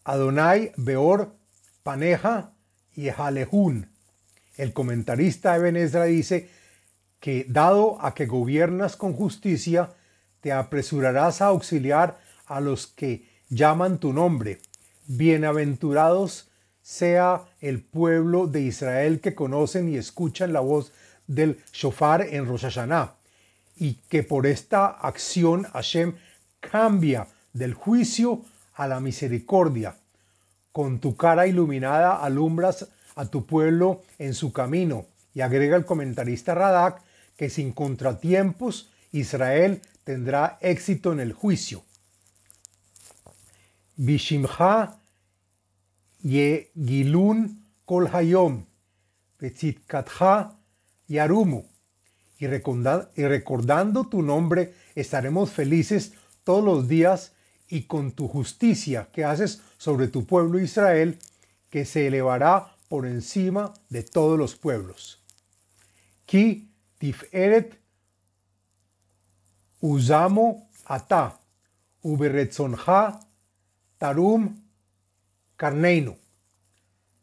Adonai 0.04 0.72
Beor 0.76 1.34
Paneja 1.82 2.52
y 2.94 3.10
Jalehun. 3.10 3.90
El 4.56 4.72
comentarista 4.72 5.56
Eben 5.56 5.76
Ezra 5.76 6.04
dice 6.04 6.50
que 7.20 7.46
dado 7.48 8.02
a 8.04 8.14
que 8.14 8.26
gobiernas 8.26 8.96
con 8.96 9.12
justicia, 9.12 9.94
te 10.40 10.52
apresurarás 10.52 11.40
a 11.40 11.46
auxiliar 11.46 12.18
a 12.46 12.60
los 12.60 12.86
que 12.86 13.26
llaman 13.48 13.98
tu 13.98 14.12
nombre. 14.12 14.60
Bienaventurados 15.06 16.48
sea 16.82 17.44
el 17.60 17.82
pueblo 17.82 18.46
de 18.46 18.62
Israel 18.62 19.20
que 19.20 19.34
conocen 19.34 19.88
y 19.88 19.96
escuchan 19.96 20.52
la 20.52 20.60
voz 20.60 20.92
del 21.26 21.60
shofar 21.72 22.22
en 22.22 22.46
Rosh 22.46 22.62
Hashanah, 22.62 23.14
y 23.76 23.94
que 24.08 24.22
por 24.22 24.46
esta 24.46 24.86
acción 24.86 25.64
Hashem 25.64 26.14
cambia 26.58 27.28
del 27.52 27.74
juicio 27.74 28.42
a 28.74 28.88
la 28.88 29.00
misericordia. 29.00 29.96
Con 30.72 31.00
tu 31.00 31.16
cara 31.16 31.46
iluminada 31.46 32.16
alumbras 32.16 32.88
a 33.16 33.26
tu 33.26 33.46
pueblo 33.46 34.02
en 34.18 34.34
su 34.34 34.52
camino. 34.52 35.06
Y 35.34 35.40
agrega 35.42 35.76
el 35.76 35.84
comentarista 35.84 36.54
Radak 36.54 37.02
que 37.36 37.50
sin 37.50 37.72
contratiempos 37.72 38.90
Israel 39.12 39.80
tendrá 40.04 40.58
éxito 40.60 41.12
en 41.12 41.20
el 41.20 41.32
juicio. 41.32 41.84
Bishimha 43.96 44.98
ye 46.22 46.70
gilun 46.74 47.64
kol 47.84 48.08
hayom, 48.12 48.64
betzitkatha 49.38 50.58
yarumu. 51.08 51.64
Y 52.38 52.46
recordando 52.46 54.08
tu 54.08 54.22
nombre 54.22 54.74
estaremos 54.94 55.50
felices 55.50 56.12
todos 56.42 56.64
los 56.64 56.88
días 56.88 57.32
y 57.68 57.82
con 57.82 58.12
tu 58.12 58.28
justicia 58.28 59.10
que 59.12 59.24
haces 59.24 59.60
sobre 59.76 60.08
tu 60.08 60.24
pueblo 60.24 60.58
Israel, 60.58 61.18
que 61.68 61.84
se 61.84 62.06
elevará 62.06 62.76
por 62.88 63.06
encima 63.06 63.74
de 63.90 64.02
todos 64.02 64.38
los 64.38 64.56
pueblos. 64.56 65.22
Ki 66.24 66.70
tiferet 66.98 67.79
usamo 69.80 70.68
ata 70.84 71.38
uberetzonja 72.02 73.20
tarum 73.98 74.62
carneino. 75.56 76.16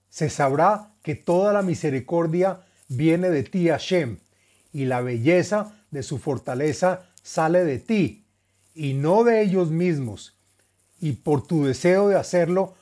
Se 0.09 0.29
sabrá 0.29 0.93
que 1.03 1.15
toda 1.15 1.53
la 1.53 1.61
misericordia 1.61 2.61
viene 2.87 3.29
de 3.29 3.43
ti, 3.43 3.69
Hashem, 3.69 4.17
y 4.73 4.85
la 4.85 5.01
belleza 5.01 5.73
de 5.91 6.03
su 6.03 6.17
fortaleza 6.17 7.05
sale 7.21 7.63
de 7.63 7.79
ti, 7.79 8.25
y 8.73 8.93
no 8.93 9.23
de 9.23 9.41
ellos 9.41 9.71
mismos, 9.71 10.35
y 10.99 11.13
por 11.13 11.45
tu 11.45 11.65
deseo 11.65 12.09
de 12.09 12.15
hacerlo 12.15 12.75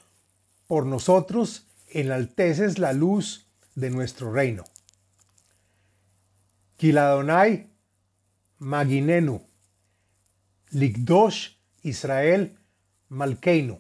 por 0.68 0.86
nosotros, 0.86 1.68
enalteces 1.90 2.80
la 2.80 2.94
luz 2.94 3.48
de 3.76 3.90
nuestro 3.90 4.32
reino. 4.32 4.64
Kiladonai 6.78 7.70
Maginenu, 8.60 9.42
Ligdosh 10.72 11.56
Israel 11.84 12.58
Malkeinu, 13.10 13.80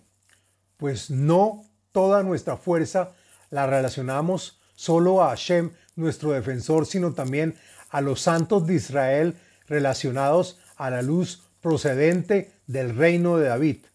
pues 0.77 1.09
no 1.09 1.63
toda 1.91 2.23
nuestra 2.23 2.57
fuerza 2.57 3.11
la 3.49 3.67
relacionamos 3.67 4.59
solo 4.75 5.23
a 5.23 5.29
Hashem, 5.29 5.71
nuestro 5.95 6.31
defensor, 6.31 6.85
sino 6.85 7.13
también 7.13 7.55
a 7.89 8.01
los 8.01 8.21
santos 8.21 8.67
de 8.67 8.75
Israel 8.75 9.37
relacionados 9.67 10.59
a 10.75 10.89
la 10.89 11.01
luz 11.01 11.43
procedente 11.61 12.51
del 12.67 12.95
reino 12.95 13.37
de 13.37 13.47
David. 13.47 13.85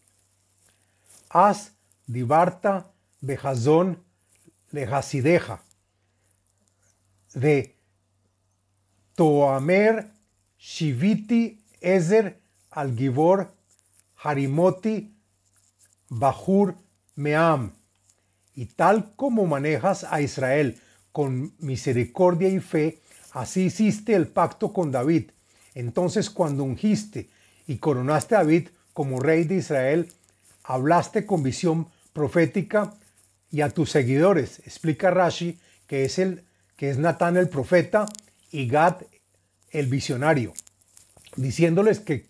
As 1.29 1.72
divarta 2.07 2.90
bejazón 3.20 4.03
lejasideja. 4.72 5.62
De 7.35 7.76
Toamer 9.14 10.11
Shiviti 10.59 11.62
Ezer 11.81 12.39
Algibor 12.71 13.53
Harimoti 14.17 15.13
Bajur 16.09 16.75
Meam. 17.17 17.73
Y 18.55 18.67
tal 18.67 19.15
como 19.17 19.47
manejas 19.47 20.05
a 20.05 20.21
Israel 20.21 20.81
con 21.13 21.55
misericordia 21.59 22.49
y 22.49 22.61
fe, 22.61 23.01
así 23.33 23.65
hiciste 23.65 24.15
el 24.15 24.29
pacto 24.29 24.73
con 24.73 24.91
David. 24.91 25.31
Entonces 25.75 26.31
cuando 26.31 26.65
ungiste 26.65 27.31
y 27.67 27.79
coronaste 27.79 28.35
a 28.35 28.39
David 28.39 28.69
como 28.93 29.21
rey 29.21 29.45
de 29.45 29.57
Israel, 29.57 30.13
hablaste 30.65 31.27
con 31.27 31.43
visión 31.43 31.89
profética 32.13 32.95
y 33.51 33.63
a 33.63 33.71
tus 33.71 33.91
seguidores. 33.91 34.61
Explica 34.61 35.11
Rashi 35.11 35.59
que 35.87 36.05
es, 36.05 36.19
el, 36.19 36.45
que 36.77 36.91
es 36.91 36.99
Natán 36.99 37.37
el 37.37 37.49
profeta 37.49 38.07
y 38.51 38.69
Gad 38.69 39.03
el 39.71 39.87
visionario, 39.87 40.53
diciéndoles 41.37 42.01
que 42.01 42.30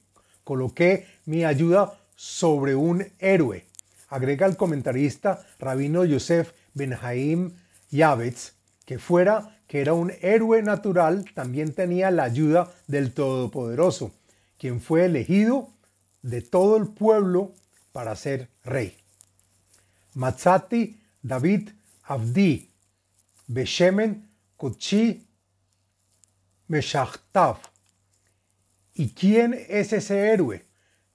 coloqué 0.51 1.07
mi 1.27 1.45
ayuda 1.45 1.97
sobre 2.17 2.75
un 2.75 3.07
héroe. 3.21 3.67
Agrega 4.09 4.47
el 4.47 4.57
comentarista 4.57 5.47
rabino 5.61 6.05
Yosef 6.05 6.51
Benjaim 6.75 7.53
Yavetz 7.93 8.55
que 8.85 8.99
fuera 8.99 9.61
que 9.69 9.81
era 9.81 9.93
un 9.93 10.11
héroe 10.21 10.61
natural, 10.65 11.25
también 11.35 11.73
tenía 11.73 12.11
la 12.11 12.25
ayuda 12.25 12.73
del 12.89 13.13
Todopoderoso, 13.13 14.11
quien 14.59 14.81
fue 14.81 15.05
elegido 15.05 15.69
de 16.23 16.43
todo 16.43 16.77
el 16.79 16.89
pueblo 16.89 17.53
para 17.93 18.17
ser 18.17 18.49
rey. 18.65 18.97
Matzati 20.15 21.01
David 21.23 21.71
Avdi, 22.03 22.69
Beshemen 23.47 24.29
Kochi 24.57 25.25
Meshachtav. 26.67 27.70
¿Y 29.01 29.15
quién 29.15 29.59
es 29.71 29.95
ese 29.95 30.29
héroe? 30.29 30.67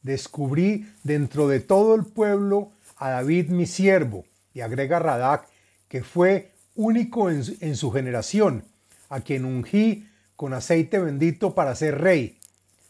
Descubrí 0.02 0.91
dentro 1.04 1.48
de 1.48 1.60
todo 1.60 1.93
el 1.93 2.04
pueblo 2.04 2.71
a 2.98 3.12
David 3.12 3.50
mi 3.50 3.67
siervo, 3.67 4.26
y 4.56 4.62
agrega 4.62 4.98
Radak, 4.98 5.48
que 5.88 6.02
fue 6.02 6.52
único 6.74 7.30
en, 7.30 7.76
su 7.76 7.91
generación, 7.91 8.63
a 9.08 9.21
quien 9.21 9.45
ungí 9.45 10.10
con 10.36 10.56
aceite 10.56 10.98
bendito 10.98 11.54
para 11.54 11.76
ser 11.76 12.02
rey, 12.02 12.39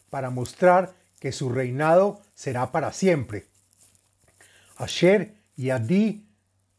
para 0.08 0.30
mostrar 0.30 0.94
que 1.20 1.30
su 1.30 1.50
reinado 1.50 2.22
será 2.34 2.72
para 2.72 2.90
siempre. 2.94 3.44
Asher 4.76 5.34
Yadi 5.56 6.24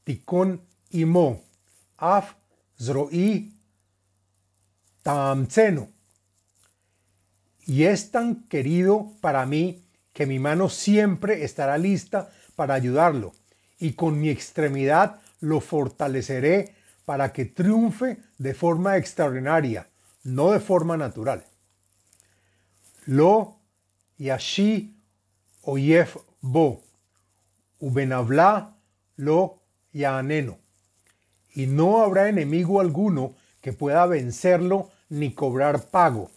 Tikon 0.05 0.59
Imo, 0.89 1.43
Af 1.97 2.33
Zroi 2.79 3.53
Tamzeno. 5.03 5.96
Y 7.67 7.83
es 7.83 8.09
tan 8.09 8.47
querido 8.47 9.11
para 9.21 9.45
mí 9.45 9.83
que 10.13 10.25
mi 10.25 10.39
mano 10.39 10.69
siempre 10.69 11.43
estará 11.43 11.77
lista 11.77 12.31
para 12.55 12.73
ayudarlo, 12.73 13.33
y 13.77 13.93
con 13.93 14.19
mi 14.19 14.29
extremidad 14.29 15.19
lo 15.41 15.61
fortaleceré 15.61 16.73
para 17.05 17.31
que 17.31 17.45
triunfe 17.45 18.17
de 18.39 18.55
forma 18.55 18.97
extraordinaria, 18.97 19.87
no 20.23 20.51
de 20.51 20.59
forma 20.59 20.97
natural. 20.97 21.45
Lo 23.05 23.59
Yashi 24.17 24.95
Oyef 25.61 26.17
Bo, 26.41 26.81
Ubenabla 27.79 28.75
Lo 29.17 29.59
Yaaneno 29.93 30.57
y 31.57 31.65
no 31.65 32.03
habrá 32.03 32.29
enemigo 32.29 32.79
alguno 32.79 33.33
que 33.61 33.73
pueda 33.73 34.05
vencerlo 34.05 34.91
ni 35.09 35.33
cobrar 35.33 35.89
pago, 35.89 36.29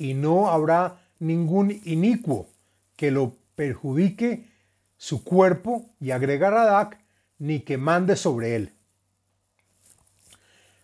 y 0.00 0.14
no 0.14 0.48
habrá 0.48 0.98
ningún 1.18 1.78
inicuo 1.84 2.48
que 2.96 3.10
lo 3.10 3.36
perjudique 3.54 4.48
su 4.96 5.22
cuerpo, 5.22 5.90
y 6.00 6.10
agrega 6.10 6.48
Radak, 6.48 6.98
ni 7.38 7.60
que 7.60 7.76
mande 7.76 8.16
sobre 8.16 8.56
él. 8.56 8.72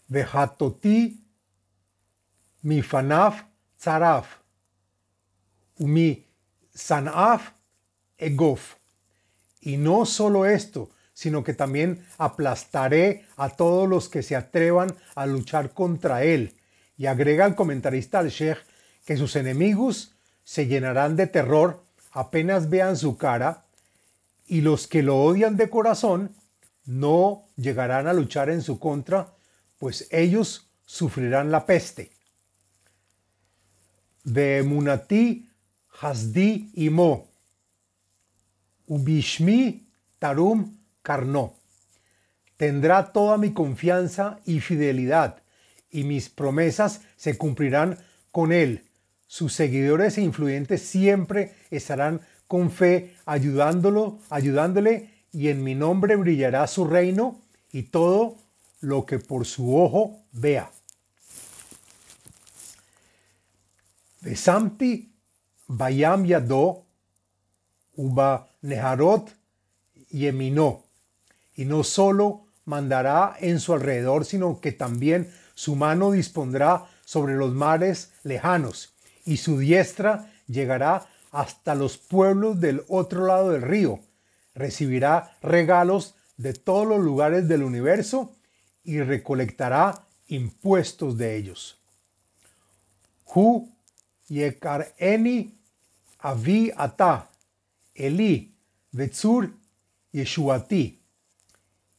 Vejatoti 0.09 1.25
mi 2.63 2.83
fanaf 2.83 3.45
tzaraf, 3.79 4.27
mi 5.79 6.27
sanaf 6.75 7.53
egof. 8.19 8.77
Y 9.63 9.79
no 9.79 10.05
solo 10.05 10.45
esto, 10.45 10.91
sino 11.15 11.43
que 11.43 11.55
también 11.55 12.07
aplastaré 12.19 13.25
a 13.39 13.49
todos 13.49 13.89
los 13.89 14.11
que 14.11 14.23
se 14.23 14.37
atrevan 14.37 14.95
a 15.15 15.25
luchar 15.25 15.73
contra 15.73 16.23
él. 16.23 16.55
Y 16.99 17.07
agrega 17.07 17.47
el 17.47 17.55
comentarista 17.55 18.19
al 18.19 18.29
Sheikh 18.29 18.59
que 19.07 19.17
sus 19.17 19.37
enemigos 19.37 20.13
se 20.45 20.67
llenarán 20.67 21.17
de 21.17 21.29
terror 21.29 21.83
apenas 22.11 22.69
vean 22.69 22.97
su 22.97 23.17
cara 23.17 23.65
y 24.47 24.61
los 24.61 24.87
que 24.87 25.03
lo 25.03 25.17
odian 25.17 25.57
de 25.57 25.71
corazón 25.71 26.35
no 26.85 27.45
llegarán 27.57 28.09
a 28.09 28.13
luchar 28.13 28.51
en 28.51 28.63
su 28.63 28.79
contra, 28.79 29.35
pues 29.79 30.09
ellos 30.11 30.69
sufrirán 30.85 31.51
la 31.51 31.67
peste. 31.67 32.11
De 34.25 34.63
Munati 34.65 35.49
Hasdi 36.01 36.71
Imo, 36.75 37.29
Ubishmi 38.87 39.87
Tarum 40.19 40.79
Karno. 41.03 41.55
Tendrá 42.57 43.13
toda 43.13 43.37
mi 43.39 43.53
confianza 43.53 44.41
y 44.45 44.61
fidelidad, 44.61 45.43
y 45.91 46.05
mis 46.05 46.29
promesas 46.29 47.03
se 47.17 47.39
cumplirán 47.39 47.99
con 48.33 48.53
él. 48.53 48.86
Sus 49.27 49.53
seguidores 49.53 50.19
e 50.19 50.23
influyentes 50.23 50.83
siempre 50.83 51.55
estarán 51.71 52.21
con 52.47 52.71
fe 52.71 53.17
ayudándolo, 53.25 54.19
ayudándole, 54.31 55.11
y 55.33 55.49
en 55.49 55.63
mi 55.63 55.75
nombre 55.75 56.17
brillará 56.17 56.67
su 56.67 56.87
reino 56.87 57.41
y 57.73 57.85
todo 57.85 58.39
lo 58.81 59.05
que 59.05 59.19
por 59.19 59.45
su 59.47 59.77
ojo 59.77 60.23
vea. 60.33 60.71
Besamti 64.21 65.13
Bayam 65.67 66.25
Yado 66.25 66.85
Uba 67.97 68.49
Neharot 68.63 69.35
Yeminó. 70.11 70.85
Y 71.55 71.65
no 71.65 71.85
solo 71.85 72.47
mandará 72.65 73.37
en 73.41 73.61
su 73.61 73.73
alrededor, 73.73 74.25
sino 74.25 74.61
que 74.61 74.73
también 74.73 75.33
su 75.55 75.75
mano 75.75 76.11
dispondrá 76.11 76.87
sobre 77.05 77.35
los 77.35 77.53
mares 77.53 78.13
lejanos, 78.25 78.96
y 79.27 79.37
su 79.37 79.59
diestra 79.59 80.33
llegará 80.47 81.07
hasta 81.33 81.75
los 81.75 81.99
pueblos 81.99 82.59
del 82.61 82.83
otro 82.89 83.27
lado 83.27 83.51
del 83.51 83.61
río. 83.61 84.01
Recibirá 84.55 85.37
regalos 85.43 86.15
de 86.39 86.55
todos 86.55 86.87
los 86.87 87.01
lugares 87.01 87.47
del 87.49 87.63
universo 87.63 88.35
y 88.85 89.03
recolectará 89.03 90.07
impuestos 90.29 91.19
de 91.19 91.37
ellos. 91.37 91.79
Hu 93.35 93.69
yekareni 94.29 95.55
avi 96.21 96.73
ata 96.75 97.29
eli 97.95 98.55
vetzur 98.93 99.51
yeshuati. 100.13 101.03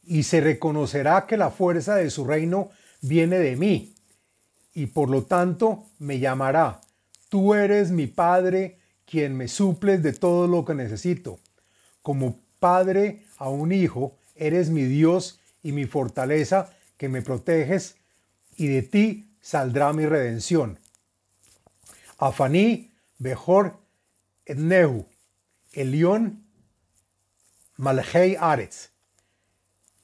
Y 0.03 0.23
se 0.23 0.39
reconocerá 0.39 1.27
que 1.27 1.35
la 1.35 1.51
fuerza 1.51 1.95
de 1.95 2.09
su 2.09 2.25
reino 2.25 2.69
viene 3.01 3.39
de 3.39 3.57
mí, 3.57 3.93
y 4.73 4.85
por 4.85 5.09
lo 5.09 5.23
tanto 5.23 5.85
me 5.99 6.19
llamará, 6.19 6.81
tú 7.29 7.53
eres 7.53 7.91
mi 7.91 8.07
Padre, 8.07 8.79
quien 9.05 9.35
me 9.35 9.47
suples 9.47 10.03
de 10.03 10.13
todo 10.13 10.47
lo 10.47 10.65
que 10.65 10.73
necesito. 10.73 11.39
Como 12.01 12.39
Padre 12.59 13.25
a 13.37 13.49
un 13.49 13.71
Hijo, 13.71 14.17
eres 14.35 14.69
mi 14.69 14.83
Dios 14.83 15.39
y 15.63 15.71
mi 15.71 15.85
fortaleza, 15.85 16.73
que 16.97 17.09
me 17.09 17.21
proteges, 17.21 17.95
y 18.55 18.67
de 18.67 18.81
ti 18.81 19.29
saldrá 19.41 19.93
mi 19.93 20.05
redención. 20.05 20.79
Afaní, 22.17 22.91
Bejor, 23.19 23.77
Etnehu, 24.45 25.05
Elión, 25.73 26.43
Malhei 27.77 28.35
Aretz. 28.39 28.89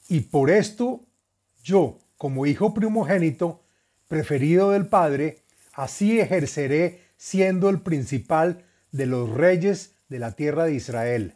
Y 0.08 0.22
por 0.22 0.50
esto 0.52 1.02
yo, 1.64 2.00
como 2.18 2.46
hijo 2.46 2.74
primogénito, 2.74 3.64
preferido 4.08 4.72
del 4.72 4.88
Padre, 4.88 5.42
así 5.74 6.20
ejerceré 6.20 7.03
siendo 7.24 7.70
el 7.70 7.80
principal 7.80 8.66
de 8.92 9.06
los 9.06 9.30
reyes 9.30 9.96
de 10.10 10.20
la 10.20 10.34
tierra 10.34 10.66
de 10.66 10.74
Israel. 10.74 11.36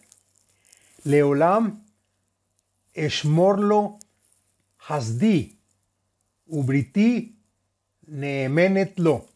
Leolam 1.05 1.85
Eshmorlo 2.93 3.97
Hasdi 4.85 5.57
Ubriti 6.45 7.39
Neemenetlo. 8.05 9.27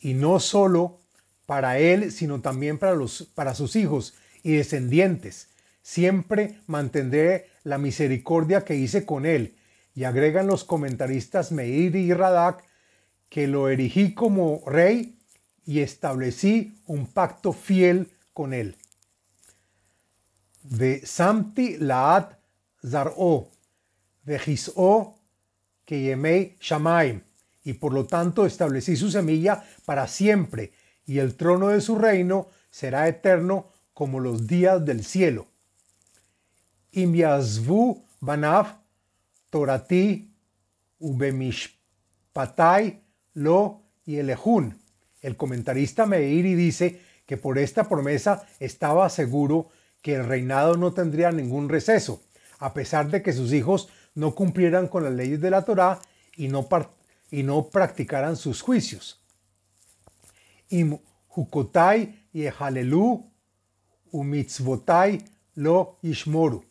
Y 0.00 0.12
no 0.12 0.38
solo 0.38 1.00
para 1.46 1.78
él, 1.78 2.12
sino 2.12 2.42
también 2.42 2.76
para, 2.76 2.94
los, 2.94 3.22
para 3.34 3.54
sus 3.54 3.74
hijos 3.74 4.12
y 4.42 4.52
descendientes. 4.56 5.48
Siempre 5.80 6.58
mantendré 6.66 7.48
la 7.64 7.78
misericordia 7.78 8.66
que 8.66 8.76
hice 8.76 9.06
con 9.06 9.24
él. 9.24 9.56
Y 9.94 10.04
agregan 10.04 10.46
los 10.46 10.64
comentaristas 10.64 11.52
Meir 11.52 11.96
y 11.96 12.12
Radak 12.12 12.64
que 13.30 13.46
lo 13.46 13.70
erigí 13.70 14.12
como 14.12 14.62
rey 14.66 15.20
y 15.64 15.80
establecí 15.80 16.74
un 16.86 17.06
pacto 17.06 17.52
fiel 17.52 18.10
con 18.32 18.52
él. 18.52 18.76
De 20.62 21.04
Samti 21.04 21.78
Laat 21.78 22.38
Zar'o, 22.84 23.50
de 24.24 24.38
Gis'o 24.38 25.22
yemei 26.00 26.56
Shamaim, 26.60 27.20
y 27.64 27.74
por 27.74 27.92
lo 27.92 28.06
tanto 28.06 28.46
establecí 28.46 28.96
su 28.96 29.10
semilla 29.10 29.62
para 29.84 30.08
siempre, 30.08 30.72
y 31.06 31.18
el 31.18 31.34
trono 31.34 31.68
de 31.68 31.80
su 31.80 31.98
reino 31.98 32.48
será 32.70 33.08
eterno 33.08 33.68
como 33.92 34.20
los 34.20 34.46
días 34.46 34.84
del 34.84 35.04
cielo. 35.04 35.46
Imyazvu 36.92 38.04
Banav 38.20 38.78
Torati 39.50 40.30
Ubemishpatai 40.98 43.02
Lo 43.34 43.82
y 44.04 44.16
Elehun 44.16 44.81
el 45.22 45.36
comentarista 45.36 46.04
Meiri 46.04 46.54
dice 46.54 47.00
que 47.26 47.36
por 47.36 47.58
esta 47.58 47.88
promesa 47.88 48.46
estaba 48.60 49.08
seguro 49.08 49.70
que 50.02 50.14
el 50.14 50.26
reinado 50.26 50.76
no 50.76 50.92
tendría 50.92 51.30
ningún 51.30 51.68
receso, 51.68 52.22
a 52.58 52.74
pesar 52.74 53.08
de 53.10 53.22
que 53.22 53.32
sus 53.32 53.52
hijos 53.52 53.88
no 54.14 54.34
cumplieran 54.34 54.88
con 54.88 55.04
las 55.04 55.12
leyes 55.14 55.40
de 55.40 55.50
la 55.50 55.64
Torá 55.64 56.00
y 56.36 56.48
no, 56.48 56.68
y 57.30 57.44
no 57.44 57.68
practicaran 57.68 58.36
sus 58.36 58.60
juicios. 58.60 59.20
Y 60.68 60.84
Hukotai 61.28 62.26
y 62.32 62.44
Ejalelu 62.44 63.30
umitzvotai 64.10 65.24
lo 65.54 65.98
ishmoru. 66.02 66.64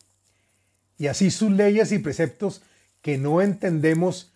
Y 0.98 1.08
así 1.08 1.32
sus 1.32 1.52
leyes 1.52 1.92
y 1.92 2.00
preceptos 2.00 2.62
que 3.02 3.18
no 3.18 3.42
entendemos 3.42 4.34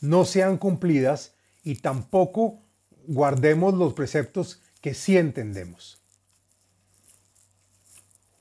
no 0.00 0.24
sean 0.24 0.56
cumplidas 0.56 1.34
y 1.62 1.76
tampoco 1.76 2.60
guardemos 3.08 3.72
los 3.72 3.94
preceptos 3.94 4.60
que 4.82 4.92
sí 4.92 5.16
entendemos. 5.16 5.98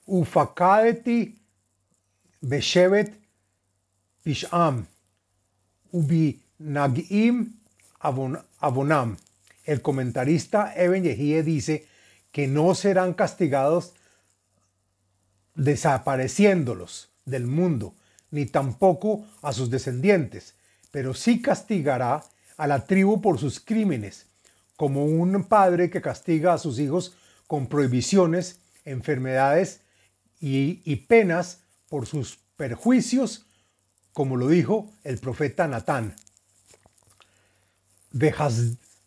Ufakaeti 0.06 1.40
beshevet 2.42 3.18
pisham 4.24 4.86
ubi 5.92 6.44
nagim 6.60 7.60
abonam. 8.00 9.18
El 9.64 9.82
comentarista 9.82 10.74
Eben 10.76 11.04
Yehie 11.04 11.44
dice 11.44 11.88
que 12.32 12.48
no 12.48 12.76
serán 12.76 13.14
castigados 13.14 13.94
desapareciéndolos 15.56 17.10
del 17.26 17.48
mundo, 17.48 17.96
ni 18.32 18.46
tampoco 18.46 19.26
a 19.42 19.52
sus 19.54 19.70
descendientes, 19.70 20.56
pero 20.92 21.14
sí 21.14 21.42
castigará 21.42 22.24
a 22.58 22.68
la 22.68 22.86
tribu 22.86 23.22
por 23.22 23.40
sus 23.40 23.60
crímenes 23.60 24.28
como 24.78 25.04
un 25.06 25.44
padre 25.44 25.90
que 25.90 26.02
castiga 26.02 26.54
a 26.54 26.58
sus 26.58 26.80
hijos 26.80 27.18
con 27.48 27.68
prohibiciones, 27.68 28.62
enfermedades 28.86 29.82
y, 30.40 30.96
penas 31.08 31.64
por 31.90 32.06
sus 32.06 32.38
perjuicios, 32.56 33.46
como 34.14 34.38
lo 34.38 34.48
dijo 34.48 34.94
el 35.04 35.18
profeta 35.18 35.68
Natán. 35.68 36.16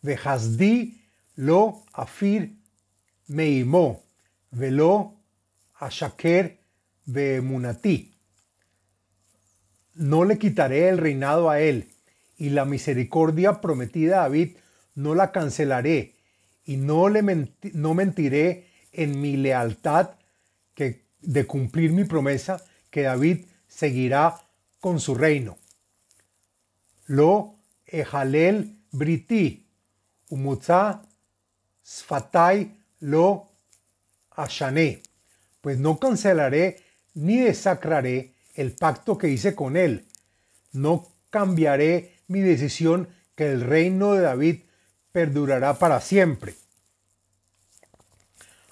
Vejasdi 0.01 1.01
lo 1.35 1.83
afir 1.93 2.57
meimó, 3.27 4.03
velo 4.51 5.15
ashaker 5.79 6.59
vemunati. 7.05 8.13
No 9.95 10.25
le 10.25 10.37
quitaré 10.37 10.89
el 10.89 10.97
reinado 10.97 11.49
a 11.49 11.59
él, 11.61 11.91
y 12.37 12.49
la 12.49 12.65
misericordia 12.65 13.61
prometida 13.61 14.17
a 14.17 14.21
David 14.23 14.57
no 14.95 15.15
la 15.15 15.31
cancelaré 15.31 16.15
y 16.65 16.77
no, 16.77 17.09
le 17.09 17.21
no 17.73 17.93
mentiré 17.93 18.67
en 18.91 19.19
mi 19.19 19.37
lealtad 19.37 20.11
que, 20.73 21.05
de 21.21 21.45
cumplir 21.45 21.91
mi 21.91 22.03
promesa 22.03 22.63
que 22.89 23.03
David 23.03 23.45
seguirá 23.67 24.41
con 24.79 24.99
su 24.99 25.15
reino. 25.15 25.57
Lo 27.05 27.55
ejalel 27.85 28.77
briti, 28.91 29.65
umutza 30.29 31.01
sfatai 31.83 32.77
lo 32.99 33.49
ashané, 34.31 35.01
pues 35.61 35.77
no 35.77 35.99
cancelaré 35.99 36.81
ni 37.13 37.37
desacraré 37.37 38.33
el 38.55 38.73
pacto 38.73 39.17
que 39.17 39.29
hice 39.29 39.55
con 39.55 39.75
él. 39.75 40.05
No 40.71 41.07
cambiaré 41.29 42.19
mi 42.27 42.41
decisión 42.41 43.09
que 43.35 43.51
el 43.51 43.61
reino 43.61 44.13
de 44.13 44.21
David 44.21 44.61
perdurará 45.11 45.77
para 45.77 45.99
siempre. 45.99 46.55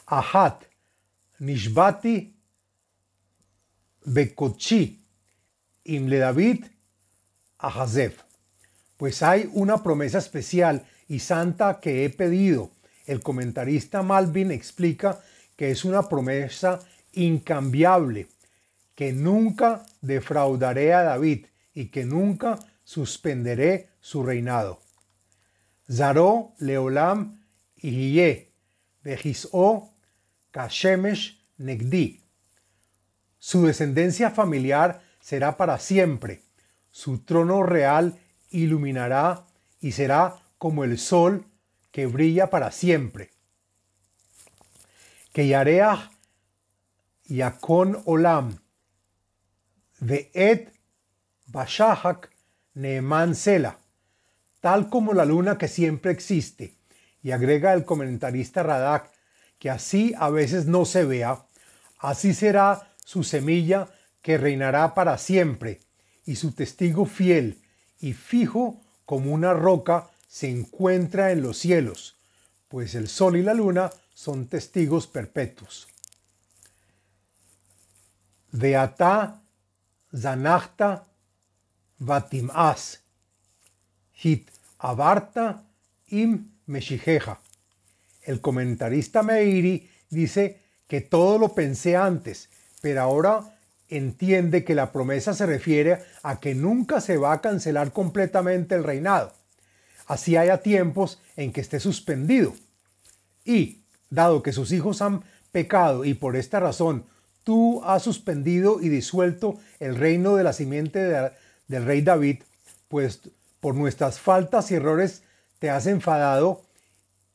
Ahat, 0.08 0.64
Nishbati, 1.40 2.34
Bekochi, 4.06 5.00
Imle 5.86 6.20
David, 6.20 6.66
Ahazef. 7.60 8.22
Pues 8.98 9.22
hay 9.22 9.50
una 9.54 9.82
promesa 9.84 10.18
especial 10.18 10.86
y 11.08 11.20
santa 11.20 11.80
que 11.80 12.06
he 12.06 12.10
pedido. 12.10 12.72
El 13.06 13.22
comentarista 13.22 14.04
Malvin 14.04 14.52
explica 14.52 15.22
que 15.56 15.72
es 15.72 15.86
una 15.86 16.08
promesa 16.08 16.80
incambiable, 17.14 18.28
que 18.96 19.14
nunca 19.14 19.84
defraudaré 20.02 20.94
a 20.94 21.04
David 21.04 21.46
y 21.74 21.86
que 21.86 22.06
nunca 22.06 22.60
suspenderé 22.84 23.90
su 24.00 24.24
reinado. 24.24 24.80
Zaró, 25.92 26.54
Leolam, 26.60 27.42
Iye, 27.78 28.52
Bejisó, 29.04 29.94
Kashemesh, 30.52 31.44
Negdi. 31.58 32.22
Su 33.40 33.66
descendencia 33.66 34.30
familiar 34.32 35.02
será 35.20 35.58
para 35.58 35.80
siempre. 35.80 36.44
Su 36.92 37.20
trono 37.20 37.64
real 37.64 38.20
iluminará 38.50 39.46
y 39.80 39.94
será 39.94 40.36
como 40.58 40.84
el 40.84 40.98
sol 40.98 41.46
que 41.92 42.06
brilla 42.06 42.50
para 42.50 42.72
siempre. 42.72 43.32
Que 45.34 45.48
Yakon 47.30 48.02
Olam 48.06 48.58
Ve'et 50.00 50.74
Bashahak 51.48 52.30
Neeman 52.76 53.36
Sela, 53.36 53.79
tal 54.62 54.90
como 54.90 55.14
la 55.14 55.26
luna 55.26 55.58
que 55.58 55.68
siempre 55.68 56.12
existe. 56.12 56.74
Y 57.22 57.32
agrega 57.32 57.74
el 57.74 57.86
comentarista 57.86 58.64
Radak 58.64 59.12
que 59.60 59.70
así 59.70 60.16
a 60.18 60.30
veces 60.30 60.66
no 60.66 60.86
se 60.86 61.04
vea, 61.04 61.46
así 62.00 62.34
será 62.34 62.94
su 63.04 63.24
semilla 63.24 63.90
que 64.22 64.38
reinará 64.38 64.94
para 64.94 65.18
siempre, 65.18 65.82
y 66.26 66.36
su 66.36 66.54
testigo 66.54 67.06
fiel 67.06 67.62
y 68.00 68.14
fijo 68.14 68.82
como 69.06 69.34
una 69.34 69.54
roca 69.54 70.10
se 70.28 70.50
encuentra 70.50 71.32
en 71.32 71.42
los 71.42 71.58
cielos, 71.58 72.18
pues 72.68 72.96
el 72.96 73.08
sol 73.08 73.36
y 73.36 73.44
la 73.44 73.54
luna 73.54 73.90
son 74.14 74.48
testigos 74.48 75.08
perpetuos. 75.08 75.88
Veata 78.52 79.42
zanachta 80.16 81.06
vatim'as, 82.00 83.02
hit 84.20 84.50
abarta 84.80 85.64
im 86.08 86.52
meshijeja. 86.68 87.40
El 88.24 88.42
comentarista 88.42 89.24
Meiri 89.24 89.90
dice 90.10 90.60
que 90.88 91.02
todo 91.02 91.38
lo 91.38 91.54
pensé 91.56 91.96
antes, 91.96 92.50
pero 92.82 93.02
ahora 93.02 93.56
entiende 93.90 94.64
que 94.64 94.76
la 94.76 94.92
promesa 94.92 95.34
se 95.34 95.46
refiere 95.46 96.00
a 96.22 96.40
que 96.40 96.54
nunca 96.54 97.02
se 97.02 97.18
va 97.18 97.34
a 97.34 97.42
cancelar 97.42 97.92
completamente 97.92 98.76
el 98.76 98.84
reinado. 98.84 99.34
Así 100.06 100.38
haya 100.38 100.62
tiempos 100.62 101.20
en 101.36 101.52
que 101.54 101.62
esté 101.62 101.80
suspendido. 101.80 102.54
Y, 103.46 103.82
dado 104.10 104.44
que 104.44 104.54
sus 104.54 104.72
hijos 104.72 105.02
han 105.02 105.24
pecado 105.52 106.06
y 106.06 106.14
por 106.14 106.36
esta 106.36 106.60
razón 106.60 107.06
tú 107.44 107.82
has 107.84 108.04
suspendido 108.04 108.82
y 108.82 108.90
disuelto 108.90 109.60
el 109.80 109.96
reino 109.96 110.36
de 110.36 110.44
la 110.44 110.54
simiente 110.54 111.00
del 111.68 111.86
rey 111.86 112.02
David, 112.02 112.44
pues 112.88 113.22
por 113.60 113.76
nuestras 113.76 114.20
faltas 114.20 114.72
y 114.72 114.76
errores 114.76 115.24
te 115.60 115.70
has 115.70 115.88
enfadado 115.88 116.62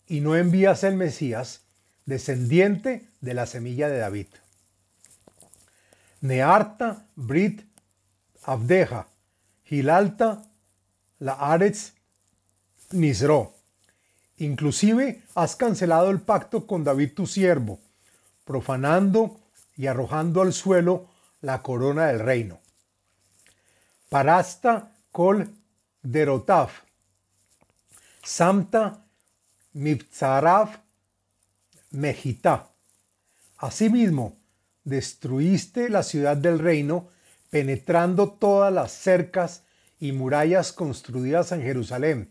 y 0.07 0.21
no 0.21 0.37
envías 0.37 0.85
el 0.85 0.97
Mesías, 0.97 1.63
descendiente 2.07 3.09
de 3.21 3.35
la 3.35 3.47
semilla 3.47 3.89
de 3.89 3.99
David. 3.99 4.27
Nearta 6.21 7.07
Brit 7.17 7.63
Abdeja, 8.45 9.09
Hilalta 9.69 10.43
la 11.19 11.33
Aretz 11.33 11.95
Nisro. 12.93 13.55
Inclusive 14.39 15.23
has 15.35 15.57
cancelado 15.57 16.11
el 16.11 16.21
pacto 16.21 16.67
con 16.67 16.85
David 16.85 17.15
tu 17.15 17.27
siervo, 17.27 17.81
profanando 18.45 19.41
y 19.77 19.87
arrojando 19.87 20.43
al 20.43 20.53
suelo 20.53 21.09
la 21.41 21.63
corona 21.63 22.07
del 22.07 22.21
reino. 22.21 22.61
Parasta 24.09 24.93
kol 25.13 25.55
derotaf, 26.05 26.83
samta 28.23 29.05
mipzarav 29.73 30.79
mejita. 31.91 32.71
Asimismo, 33.59 34.37
destruiste 34.85 35.89
la 35.89 36.03
ciudad 36.03 36.37
del 36.37 36.59
reino, 36.59 37.09
penetrando 37.51 38.33
todas 38.33 38.73
las 38.73 38.93
cercas 38.93 39.65
y 39.99 40.13
murallas 40.13 40.73
construidas 40.73 41.53
en 41.53 41.63
Jerusalén. 41.63 42.31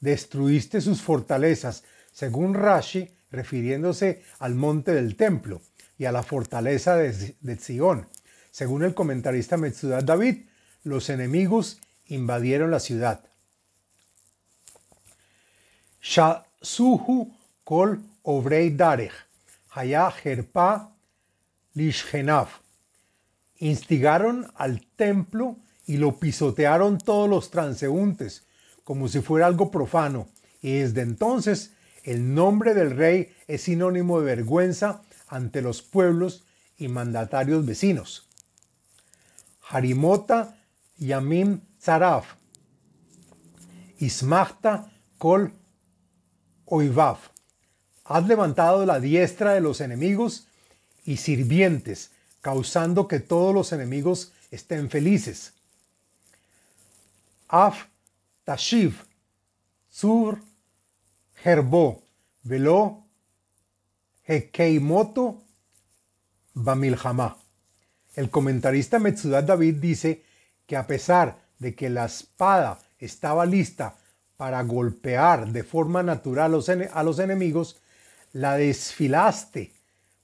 Destruiste 0.00 0.80
sus 0.80 1.02
fortalezas, 1.02 1.84
según 2.12 2.54
Rashi, 2.54 3.10
refiriéndose 3.30 4.22
al 4.38 4.54
monte 4.54 4.92
del 4.92 5.16
templo 5.16 5.60
y 5.98 6.06
a 6.06 6.12
la 6.12 6.22
fortaleza 6.22 6.96
de, 6.96 7.36
de 7.40 8.06
Según 8.50 8.84
el 8.84 8.94
comentarista 8.94 9.56
Metzudat 9.56 10.04
David, 10.04 10.46
los 10.82 11.10
enemigos 11.10 11.80
invadieron 12.10 12.70
la 12.70 12.80
ciudad. 12.80 13.24
Shasuhu 16.02 17.32
kol 17.64 18.00
obrei 18.22 18.70
darech, 18.70 19.12
haya 19.70 20.10
herpa 20.10 20.92
lishgenav. 21.74 22.48
Instigaron 23.58 24.50
al 24.56 24.86
templo 24.96 25.56
y 25.86 25.96
lo 25.98 26.18
pisotearon 26.18 26.98
todos 26.98 27.28
los 27.28 27.50
transeúntes, 27.50 28.46
como 28.84 29.08
si 29.08 29.20
fuera 29.20 29.46
algo 29.46 29.70
profano, 29.70 30.28
y 30.62 30.78
desde 30.78 31.02
entonces 31.02 31.72
el 32.02 32.34
nombre 32.34 32.74
del 32.74 32.96
rey 32.96 33.34
es 33.46 33.62
sinónimo 33.62 34.20
de 34.20 34.26
vergüenza 34.26 35.02
ante 35.28 35.62
los 35.62 35.82
pueblos 35.82 36.44
y 36.78 36.88
mandatarios 36.88 37.66
vecinos. 37.66 38.26
Harimota 39.68 40.56
Yamim 40.96 41.60
Zaraf, 41.80 42.36
Ismachta 43.98 44.90
Kol 45.18 45.52
Oivav. 46.66 47.18
Has 48.04 48.26
levantado 48.26 48.84
la 48.84 49.00
diestra 49.00 49.54
de 49.54 49.60
los 49.60 49.80
enemigos 49.80 50.46
y 51.04 51.16
sirvientes, 51.16 52.10
causando 52.42 53.08
que 53.08 53.20
todos 53.20 53.54
los 53.54 53.72
enemigos 53.72 54.32
estén 54.50 54.90
felices. 54.90 55.54
Af 57.48 57.86
Tashiv, 58.44 59.06
Sur 59.88 60.40
Herbo, 61.42 62.02
Velo 62.42 63.04
Hekeimoto 64.26 65.42
Bamilhama. 66.54 67.36
El 68.14 68.28
comentarista 68.28 68.98
Metzudat 68.98 69.46
David 69.46 69.76
dice 69.76 70.22
que 70.66 70.76
a 70.76 70.86
pesar 70.86 71.49
de 71.60 71.76
que 71.76 71.88
la 71.88 72.06
espada 72.06 72.80
estaba 72.98 73.46
lista 73.46 73.96
para 74.36 74.62
golpear 74.62 75.52
de 75.52 75.62
forma 75.62 76.02
natural 76.02 76.54
a 76.92 77.02
los 77.04 77.18
enemigos, 77.18 77.80
la 78.32 78.56
desfilaste 78.56 79.72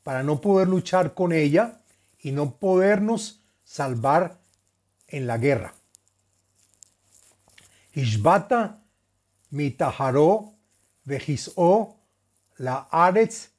para 0.02 0.22
no 0.22 0.40
poder 0.40 0.68
luchar 0.68 1.14
con 1.14 1.32
ella 1.32 1.80
y 2.18 2.32
no 2.32 2.56
podernos 2.56 3.42
salvar 3.64 4.38
en 5.06 5.26
la 5.26 5.38
guerra. 5.38 5.74
Ishbata 7.92 8.82
mitaharo 9.50 10.54
vejisó 11.04 11.96
la 12.56 12.88
aretz 12.90 13.50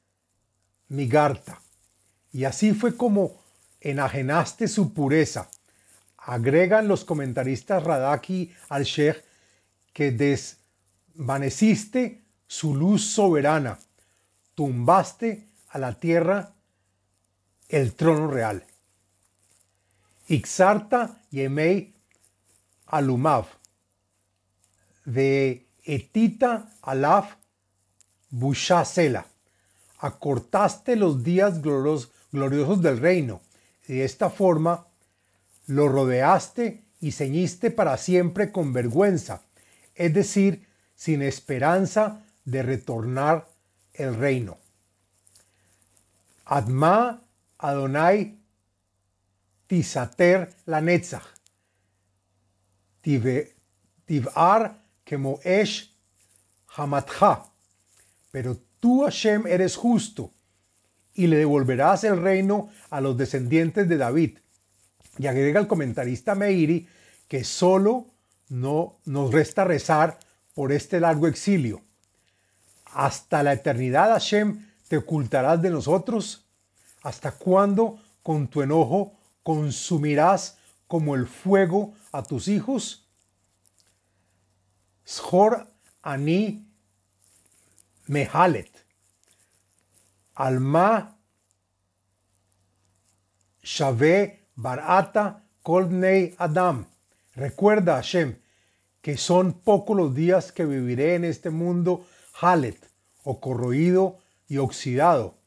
migarta. 0.89 1.61
Y 2.31 2.45
así 2.45 2.73
fue 2.73 2.95
como 2.95 3.41
enajenaste 3.81 4.67
su 4.67 4.93
pureza. 4.93 5.49
Agregan 6.27 6.89
los 6.89 7.05
comentaristas 7.05 7.83
Radaki 7.83 8.53
al-Sheikh 8.67 9.23
que 9.93 10.11
desvaneciste 10.11 12.25
su 12.45 12.75
luz 12.75 13.05
soberana, 13.05 13.79
tumbaste 14.53 15.47
a 15.69 15.79
la 15.79 15.93
tierra 15.93 16.51
el 17.69 17.93
trono 17.93 18.27
real. 18.27 18.65
Ixarta 20.27 21.21
Yemei 21.31 21.93
Alumav, 22.87 23.45
de 25.05 25.65
etita 25.85 26.73
alaf 26.81 27.35
bushasela. 28.29 29.25
Acortaste 29.99 30.97
los 30.97 31.23
días 31.23 31.61
gloriosos 31.61 32.81
del 32.81 32.99
reino 32.99 33.39
de 33.87 34.03
esta 34.03 34.29
forma 34.29 34.86
lo 35.67 35.87
rodeaste 35.87 36.83
y 36.99 37.11
ceñiste 37.11 37.71
para 37.71 37.97
siempre 37.97 38.51
con 38.51 38.73
vergüenza, 38.73 39.43
es 39.95 40.13
decir, 40.13 40.65
sin 40.95 41.21
esperanza 41.21 42.25
de 42.45 42.63
retornar 42.63 43.47
el 43.93 44.15
reino. 44.15 44.57
Adma 46.45 47.21
Adonai 47.57 48.37
Tisater 49.67 50.49
la 50.65 50.81
Netzach. 50.81 51.25
Tivar 54.05 54.81
Kemoesh 55.03 55.93
Hamatcha. 56.75 57.43
Pero 58.31 58.57
tú, 58.79 59.03
Hashem, 59.03 59.45
eres 59.47 59.75
justo 59.75 60.31
y 61.13 61.27
le 61.27 61.37
devolverás 61.37 62.03
el 62.03 62.21
reino 62.21 62.69
a 62.89 63.01
los 63.01 63.17
descendientes 63.17 63.89
de 63.89 63.97
David. 63.97 64.39
Y 65.17 65.27
agrega 65.27 65.59
el 65.59 65.67
comentarista 65.67 66.35
Meiri 66.35 66.87
que 67.27 67.43
solo 67.43 68.07
no 68.49 68.97
nos 69.05 69.31
resta 69.31 69.63
rezar 69.63 70.19
por 70.53 70.71
este 70.71 70.99
largo 70.99 71.27
exilio. 71.27 71.81
Hasta 72.85 73.43
la 73.43 73.53
eternidad, 73.53 74.09
Hashem, 74.09 74.67
te 74.87 74.97
ocultarás 74.97 75.61
de 75.61 75.69
nosotros. 75.69 76.45
¿Hasta 77.03 77.31
cuándo 77.31 77.99
con 78.23 78.47
tu 78.47 78.61
enojo 78.61 79.13
consumirás 79.43 80.57
como 80.87 81.15
el 81.15 81.27
fuego 81.27 81.93
a 82.11 82.23
tus 82.23 82.47
hijos? 82.47 83.05
Shor 85.05 85.67
ani 86.01 86.65
mehalet. 88.07 88.71
Alma 90.35 91.17
shave 93.63 94.46
barata 94.57 95.43
kolnei 95.63 96.35
adam. 96.37 96.85
Recuerda, 97.35 97.95
Hashem, 97.95 98.35
que 99.01 99.15
son 99.15 99.53
pocos 99.53 99.95
los 99.95 100.13
días 100.13 100.51
que 100.51 100.65
viviré 100.65 101.15
en 101.15 101.23
este 101.23 101.49
mundo 101.49 102.05
halet, 102.41 102.77
o 103.23 103.39
corroído 103.39 104.17
y 104.47 104.57
oxidado. 104.57 105.37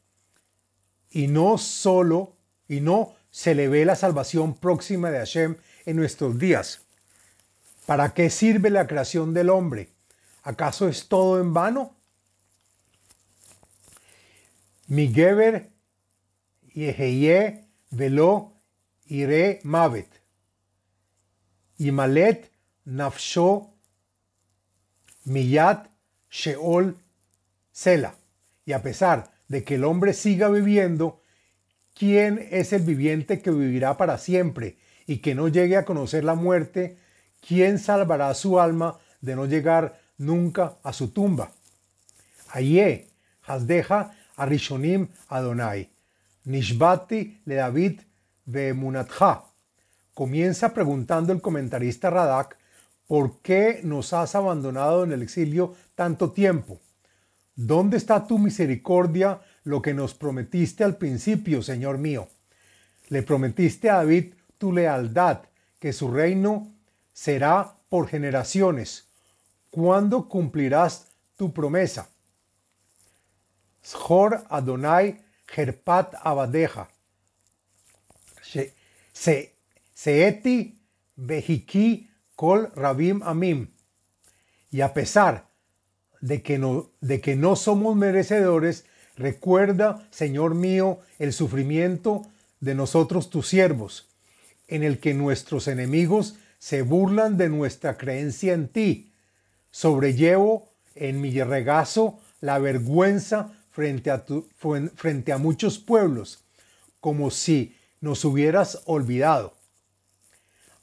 Y 1.11 1.27
no 1.27 1.57
solo, 1.57 2.35
y 2.67 2.79
no 2.79 3.13
se 3.29 3.53
le 3.53 3.67
ve 3.67 3.85
la 3.85 3.95
salvación 3.95 4.55
próxima 4.55 5.11
de 5.11 5.19
Hashem 5.19 5.57
en 5.85 5.95
nuestros 5.97 6.39
días. 6.39 6.81
¿Para 7.85 8.13
qué 8.13 8.29
sirve 8.29 8.69
la 8.69 8.87
creación 8.87 9.33
del 9.33 9.49
hombre? 9.49 9.89
¿Acaso 10.43 10.87
es 10.87 11.07
todo 11.07 11.39
en 11.39 11.53
vano? 11.53 11.95
Mi 14.87 15.13
Geber 15.13 15.71
Yeheye 16.73 17.65
Ire 19.11 19.59
Mavet. 19.63 20.07
Y 21.77 21.91
Malet 21.91 22.49
Nafsho 22.85 23.73
Miyat 25.25 25.89
Sheol 26.29 26.95
Sela. 27.73 28.15
Y 28.65 28.71
a 28.71 28.81
pesar 28.81 29.31
de 29.49 29.65
que 29.65 29.75
el 29.75 29.83
hombre 29.83 30.13
siga 30.13 30.47
viviendo, 30.47 31.21
¿quién 31.93 32.47
es 32.51 32.71
el 32.71 32.83
viviente 32.83 33.41
que 33.41 33.51
vivirá 33.51 33.97
para 33.97 34.17
siempre 34.17 34.77
y 35.05 35.17
que 35.17 35.35
no 35.35 35.49
llegue 35.49 35.75
a 35.75 35.83
conocer 35.83 36.23
la 36.23 36.35
muerte? 36.35 36.97
¿Quién 37.45 37.79
salvará 37.79 38.33
su 38.33 38.61
alma 38.61 38.97
de 39.19 39.35
no 39.35 39.45
llegar 39.45 39.99
nunca 40.17 40.77
a 40.83 40.93
su 40.93 41.09
tumba? 41.09 41.51
Aye, 42.53 43.09
Hasdeja 43.41 44.15
Arishonim 44.37 45.09
Adonai, 45.27 45.89
Nishbati 46.45 47.41
le 47.45 47.55
David 47.55 47.99
Vemunatha. 48.51 49.45
Comienza 50.13 50.73
preguntando 50.73 51.31
el 51.31 51.41
comentarista 51.41 52.09
Radak, 52.09 52.57
¿por 53.07 53.39
qué 53.41 53.81
nos 53.83 54.13
has 54.13 54.35
abandonado 54.35 55.03
en 55.03 55.13
el 55.13 55.21
exilio 55.21 55.73
tanto 55.95 56.31
tiempo? 56.31 56.79
¿Dónde 57.55 57.97
está 57.97 58.27
tu 58.27 58.37
misericordia, 58.37 59.41
lo 59.63 59.81
que 59.81 59.93
nos 59.93 60.13
prometiste 60.13 60.83
al 60.83 60.97
principio, 60.97 61.61
Señor 61.61 61.97
mío? 61.97 62.27
Le 63.09 63.23
prometiste 63.23 63.89
a 63.89 63.97
David 63.97 64.33
tu 64.57 64.71
lealtad, 64.73 65.39
que 65.79 65.93
su 65.93 66.11
reino 66.11 66.71
será 67.13 67.75
por 67.89 68.07
generaciones. 68.07 69.07
¿Cuándo 69.69 70.27
cumplirás 70.27 71.07
tu 71.35 71.53
promesa? 71.53 72.09
Shor 73.83 74.43
Adonai 74.49 75.21
Gerpat 75.47 76.15
Abadeja. 76.21 76.89
Seeti 79.13 80.79
Behiki 81.15 82.09
Kol 82.35 82.71
Rabim 82.75 83.21
Amim. 83.23 83.67
Y 84.71 84.81
a 84.81 84.93
pesar 84.93 85.49
de 86.21 86.41
que, 86.41 86.57
no, 86.57 86.91
de 87.01 87.19
que 87.19 87.35
no 87.35 87.55
somos 87.55 87.95
merecedores, 87.95 88.85
recuerda, 89.17 90.07
Señor 90.11 90.55
mío, 90.55 90.99
el 91.19 91.33
sufrimiento 91.33 92.23
de 92.59 92.75
nosotros 92.75 93.29
tus 93.29 93.47
siervos, 93.47 94.07
en 94.67 94.83
el 94.83 94.99
que 94.99 95.13
nuestros 95.13 95.67
enemigos 95.67 96.35
se 96.59 96.83
burlan 96.83 97.37
de 97.37 97.49
nuestra 97.49 97.97
creencia 97.97 98.53
en 98.53 98.69
ti. 98.69 99.11
Sobrellevo 99.71 100.69
en 100.95 101.21
mi 101.21 101.31
regazo 101.41 102.19
la 102.39 102.59
vergüenza 102.59 103.51
frente 103.71 104.11
a, 104.11 104.23
frente 104.95 105.31
a 105.31 105.37
muchos 105.37 105.79
pueblos, 105.79 106.43
como 106.99 107.31
si 107.31 107.75
nos 108.01 108.25
hubieras 108.25 108.81
olvidado. 108.85 109.55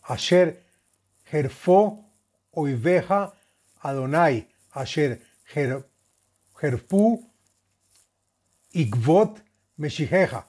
Asher 0.03 0.63
Jerfo 1.25 2.07
Oiveja 2.53 3.35
Adonai, 3.81 4.49
Asher 4.73 5.21
Jerfu 6.61 7.31
Igvot 8.73 9.43
Meshijeja. 9.77 10.47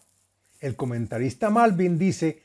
El 0.59 0.75
comentarista 0.75 1.49
Malvin 1.49 1.97
dice 1.97 2.43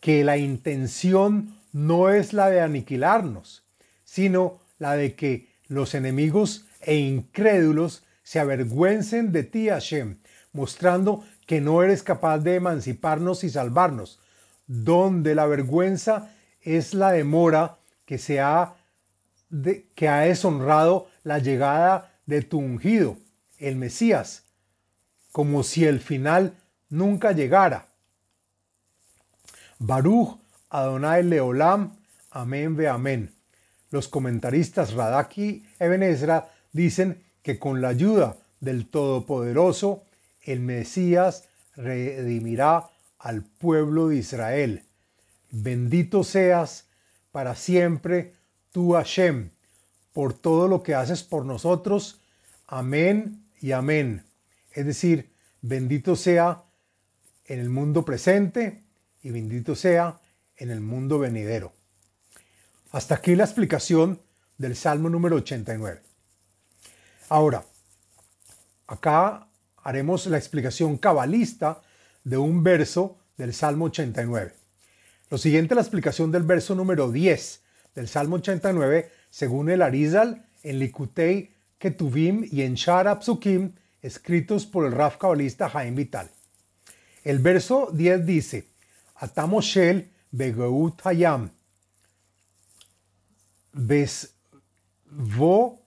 que 0.00 0.24
la 0.24 0.36
intención 0.36 1.58
no 1.72 2.10
es 2.10 2.32
la 2.32 2.50
de 2.50 2.60
aniquilarnos, 2.60 3.64
sino 4.04 4.60
la 4.78 4.96
de 4.96 5.14
que 5.14 5.48
los 5.68 5.94
enemigos 5.94 6.66
e 6.80 6.96
incrédulos 6.96 8.02
se 8.22 8.40
avergüencen 8.40 9.32
de 9.32 9.44
ti, 9.44 9.68
Hashem, 9.68 10.18
mostrando 10.52 11.24
que 11.52 11.60
no 11.60 11.82
eres 11.82 12.02
capaz 12.02 12.38
de 12.38 12.54
emanciparnos 12.54 13.44
y 13.44 13.50
salvarnos, 13.50 14.18
donde 14.66 15.34
la 15.34 15.44
vergüenza 15.44 16.30
es 16.62 16.94
la 16.94 17.12
demora 17.12 17.76
que 18.06 18.16
se 18.16 18.40
ha 18.40 18.76
que 19.94 20.08
ha 20.08 20.20
deshonrado 20.20 21.08
la 21.24 21.40
llegada 21.40 22.10
de 22.24 22.40
tu 22.40 22.58
ungido, 22.58 23.18
el 23.58 23.76
Mesías, 23.76 24.44
como 25.30 25.62
si 25.62 25.84
el 25.84 26.00
final 26.00 26.56
nunca 26.88 27.32
llegara. 27.32 27.88
Baruch 29.78 30.38
Adonai 30.70 31.22
Leolam, 31.22 31.98
amén 32.30 32.76
ve 32.76 32.88
amén. 32.88 33.34
Los 33.90 34.08
comentaristas 34.08 34.94
Radaki 34.94 35.66
Eben 35.78 36.02
Ezra 36.02 36.48
dicen 36.72 37.22
que 37.42 37.58
con 37.58 37.82
la 37.82 37.88
ayuda 37.88 38.38
del 38.60 38.88
Todopoderoso, 38.88 40.04
el 40.42 40.60
Mesías 40.60 41.48
redimirá 41.76 42.90
al 43.18 43.42
pueblo 43.42 44.08
de 44.08 44.16
Israel. 44.16 44.84
Bendito 45.50 46.24
seas 46.24 46.88
para 47.30 47.54
siempre 47.54 48.34
tú 48.72 48.92
Hashem, 48.92 49.50
por 50.12 50.34
todo 50.34 50.68
lo 50.68 50.82
que 50.82 50.94
haces 50.94 51.22
por 51.22 51.44
nosotros. 51.44 52.20
Amén 52.66 53.44
y 53.60 53.72
amén. 53.72 54.24
Es 54.72 54.86
decir, 54.86 55.30
bendito 55.60 56.16
sea 56.16 56.64
en 57.46 57.60
el 57.60 57.70
mundo 57.70 58.04
presente 58.04 58.82
y 59.22 59.30
bendito 59.30 59.74
sea 59.74 60.20
en 60.56 60.70
el 60.70 60.80
mundo 60.80 61.18
venidero. 61.18 61.72
Hasta 62.90 63.14
aquí 63.14 63.34
la 63.36 63.44
explicación 63.44 64.20
del 64.58 64.76
Salmo 64.76 65.08
número 65.08 65.36
89. 65.36 66.02
Ahora, 67.28 67.64
acá 68.86 69.48
haremos 69.82 70.26
la 70.26 70.38
explicación 70.38 70.98
cabalista 70.98 71.82
de 72.24 72.36
un 72.36 72.62
verso 72.62 73.18
del 73.36 73.52
Salmo 73.52 73.86
89. 73.86 74.54
Lo 75.30 75.38
siguiente 75.38 75.74
es 75.74 75.76
la 75.76 75.82
explicación 75.82 76.30
del 76.30 76.42
verso 76.42 76.74
número 76.74 77.10
10 77.10 77.62
del 77.94 78.08
Salmo 78.08 78.36
89, 78.36 79.10
según 79.30 79.70
el 79.70 79.82
Arizal, 79.82 80.46
en 80.62 80.78
Likutei 80.78 81.54
Ketuvim 81.78 82.46
y 82.50 82.62
en 82.62 82.74
Shara 82.74 83.20
Psukim, 83.20 83.74
escritos 84.00 84.66
por 84.66 84.86
el 84.86 84.92
Raf 84.92 85.16
cabalista 85.16 85.68
Jaime 85.68 85.96
Vital. 85.96 86.30
El 87.24 87.38
verso 87.38 87.88
10 87.92 88.26
dice, 88.26 88.66
Atamoshel 89.16 90.10
Begeut 90.30 91.00
Hayam, 91.04 91.50
vo 95.12 95.78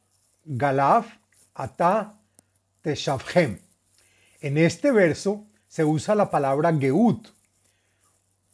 galav 0.45 1.05
ata 1.53 2.13
teshavhem. 2.83 3.64
En 4.45 4.59
este 4.59 4.91
verso 4.91 5.47
se 5.67 5.83
usa 5.83 6.13
la 6.13 6.29
palabra 6.29 6.71
geut, 6.71 7.29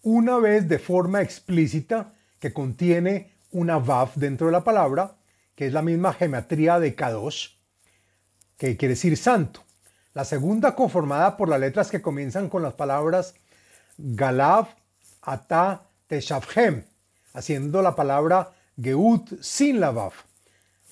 una 0.03 0.37
vez 0.37 0.69
de 0.69 0.79
forma 0.79 1.21
explícita 1.21 2.13
que 2.39 2.53
contiene 2.53 3.33
una 3.51 3.77
vav 3.77 4.13
dentro 4.15 4.47
de 4.47 4.53
la 4.53 4.63
palabra, 4.63 5.17
que 5.53 5.67
es 5.67 5.73
la 5.73 5.81
misma 5.81 6.13
geometría 6.13 6.79
de 6.79 6.95
kadosh, 6.95 7.57
que 8.55 8.77
quiere 8.77 8.93
decir 8.93 9.17
santo. 9.17 9.65
La 10.13 10.23
segunda 10.23 10.75
conformada 10.75 11.35
por 11.35 11.49
las 11.49 11.59
letras 11.59 11.91
que 11.91 12.01
comienzan 12.01 12.47
con 12.47 12.63
las 12.63 12.75
palabras 12.75 13.33
galav 13.97 14.69
ata 15.21 15.89
teshavhem, 16.07 16.85
haciendo 17.33 17.81
la 17.81 17.97
palabra 17.97 18.53
geut 18.81 19.41
sin 19.41 19.81
la 19.81 19.91
vav, 19.91 20.13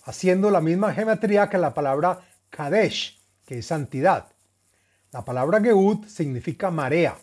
haciendo 0.04 0.52
la 0.52 0.60
misma 0.60 0.94
geometría 0.94 1.50
que 1.50 1.58
la 1.58 1.74
palabra 1.74 2.20
kadesh, 2.50 3.18
que 3.46 3.60
es 3.60 3.66
santidad. 3.66 4.26
La 5.12 5.26
palabra 5.26 5.60
geut 5.60 6.08
significa 6.08 6.70
marea. 6.70 7.18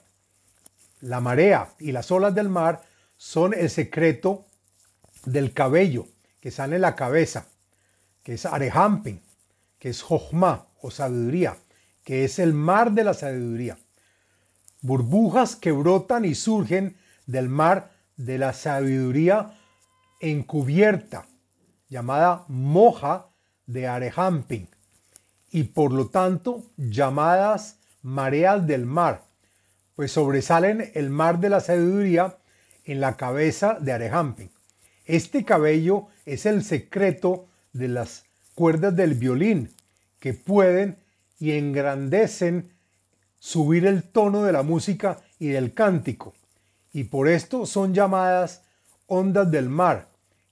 La 1.00 1.20
marea 1.20 1.74
y 1.78 1.92
las 1.92 2.10
olas 2.10 2.34
del 2.34 2.48
mar 2.48 2.82
son 3.16 3.54
el 3.54 3.70
secreto 3.70 4.46
del 5.24 5.52
cabello 5.52 6.06
que 6.40 6.50
sale 6.50 6.76
en 6.76 6.82
la 6.82 6.96
cabeza, 6.96 7.46
que 8.22 8.34
es 8.34 8.46
arehampin, 8.46 9.22
que 9.78 9.90
es 9.90 10.02
jochma 10.02 10.66
o 10.80 10.90
sabiduría, 10.90 11.56
que 12.02 12.24
es 12.24 12.38
el 12.38 12.54
mar 12.54 12.92
de 12.92 13.04
la 13.04 13.14
sabiduría. 13.14 13.78
Burbujas 14.80 15.56
que 15.56 15.72
brotan 15.72 16.24
y 16.24 16.34
surgen 16.34 16.96
del 17.26 17.48
mar 17.48 17.92
de 18.16 18.38
la 18.38 18.52
sabiduría 18.52 19.58
encubierta, 20.20 21.26
llamada 21.88 22.44
moja 22.48 23.28
de 23.66 23.86
Arehamping, 23.86 24.68
y 25.50 25.64
por 25.64 25.92
lo 25.92 26.08
tanto 26.08 26.64
llamadas 26.76 27.78
mareas 28.02 28.66
del 28.66 28.86
mar, 28.86 29.24
pues 29.94 30.12
sobresalen 30.12 30.90
el 30.94 31.10
mar 31.10 31.40
de 31.40 31.48
la 31.48 31.60
sabiduría 31.60 32.38
en 32.84 33.00
la 33.00 33.16
cabeza 33.16 33.78
de 33.80 33.92
Arehamping. 33.92 34.50
Este 35.04 35.44
cabello 35.44 36.08
es 36.24 36.46
el 36.46 36.64
secreto 36.64 37.46
de 37.72 37.88
las 37.88 38.24
cuerdas 38.54 38.94
del 38.96 39.14
violín, 39.14 39.74
que 40.18 40.34
pueden 40.34 40.98
y 41.38 41.52
engrandecen 41.52 42.72
subir 43.38 43.86
el 43.86 44.02
tono 44.02 44.42
de 44.42 44.52
la 44.52 44.62
música 44.62 45.18
y 45.38 45.48
del 45.48 45.74
cántico, 45.74 46.34
y 46.92 47.04
por 47.04 47.28
esto 47.28 47.66
son 47.66 47.94
llamadas 47.94 48.62
ondas 49.06 49.50
del 49.50 49.68
mar, 49.68 50.08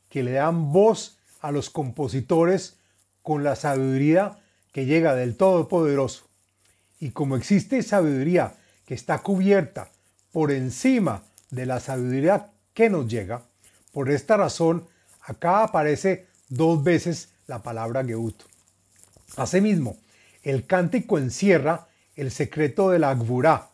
que 0.09 0.22
le 0.22 0.32
dan 0.32 0.72
voz 0.72 1.18
a 1.40 1.51
los 1.51 1.70
compositores 1.70 2.78
con 3.22 3.42
la 3.42 3.57
sabiduría 3.57 4.38
que 4.74 4.86
llega 4.86 5.14
del 5.14 5.36
Todopoderoso. 5.36 6.24
Y 6.98 7.12
como 7.12 7.36
existe 7.36 7.80
sabiduría 7.82 8.54
que 8.84 8.94
está 8.94 9.20
cubierta 9.20 9.88
por 10.32 10.50
encima 10.50 11.22
de 11.50 11.64
la 11.64 11.78
sabiduría 11.78 12.50
que 12.74 12.90
nos 12.90 13.06
llega, 13.06 13.42
por 13.92 14.10
esta 14.10 14.36
razón 14.36 14.84
acá 15.22 15.62
aparece 15.62 16.26
dos 16.48 16.82
veces 16.82 17.28
la 17.46 17.62
palabra 17.62 18.04
Geut. 18.04 18.42
Asimismo, 19.36 19.96
el 20.42 20.66
cántico 20.66 21.18
encierra 21.18 21.86
el 22.16 22.32
secreto 22.32 22.90
de 22.90 22.98
la 22.98 23.14
Gvurá, 23.14 23.70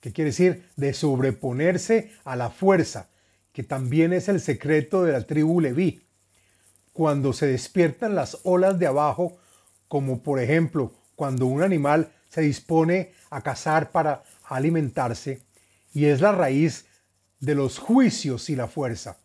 que 0.00 0.12
quiere 0.12 0.30
decir 0.30 0.64
de 0.76 0.94
sobreponerse 0.94 2.12
a 2.22 2.36
la 2.36 2.50
fuerza, 2.50 3.08
que 3.52 3.64
también 3.64 4.12
es 4.12 4.28
el 4.28 4.40
secreto 4.40 5.02
de 5.02 5.12
la 5.12 5.26
tribu 5.26 5.60
Leví. 5.60 6.02
Cuando 6.92 7.32
se 7.32 7.48
despiertan 7.48 8.14
las 8.14 8.38
olas 8.44 8.78
de 8.78 8.86
abajo, 8.86 9.36
como 9.90 10.22
por 10.22 10.38
ejemplo 10.38 10.92
cuando 11.16 11.46
un 11.46 11.64
animal 11.64 12.12
se 12.28 12.42
dispone 12.42 13.10
a 13.28 13.42
cazar 13.42 13.90
para 13.90 14.22
alimentarse, 14.44 15.42
y 15.92 16.04
es 16.04 16.20
la 16.20 16.30
raíz 16.30 16.86
de 17.40 17.56
los 17.56 17.80
juicios 17.80 18.50
y 18.50 18.54
la 18.54 18.68
fuerza. 18.68 19.18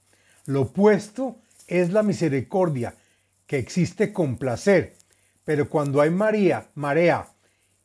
Lo 0.46 0.64
opuesto 0.64 1.38
es 1.68 1.94
la 1.94 2.02
misericordia, 2.02 2.96
que 3.46 3.60
existe 3.60 4.12
con 4.12 4.38
placer, 4.38 4.96
pero 5.44 5.70
cuando 5.70 6.02
hay 6.02 6.10
marea, 6.10 6.68
marea 6.74 7.28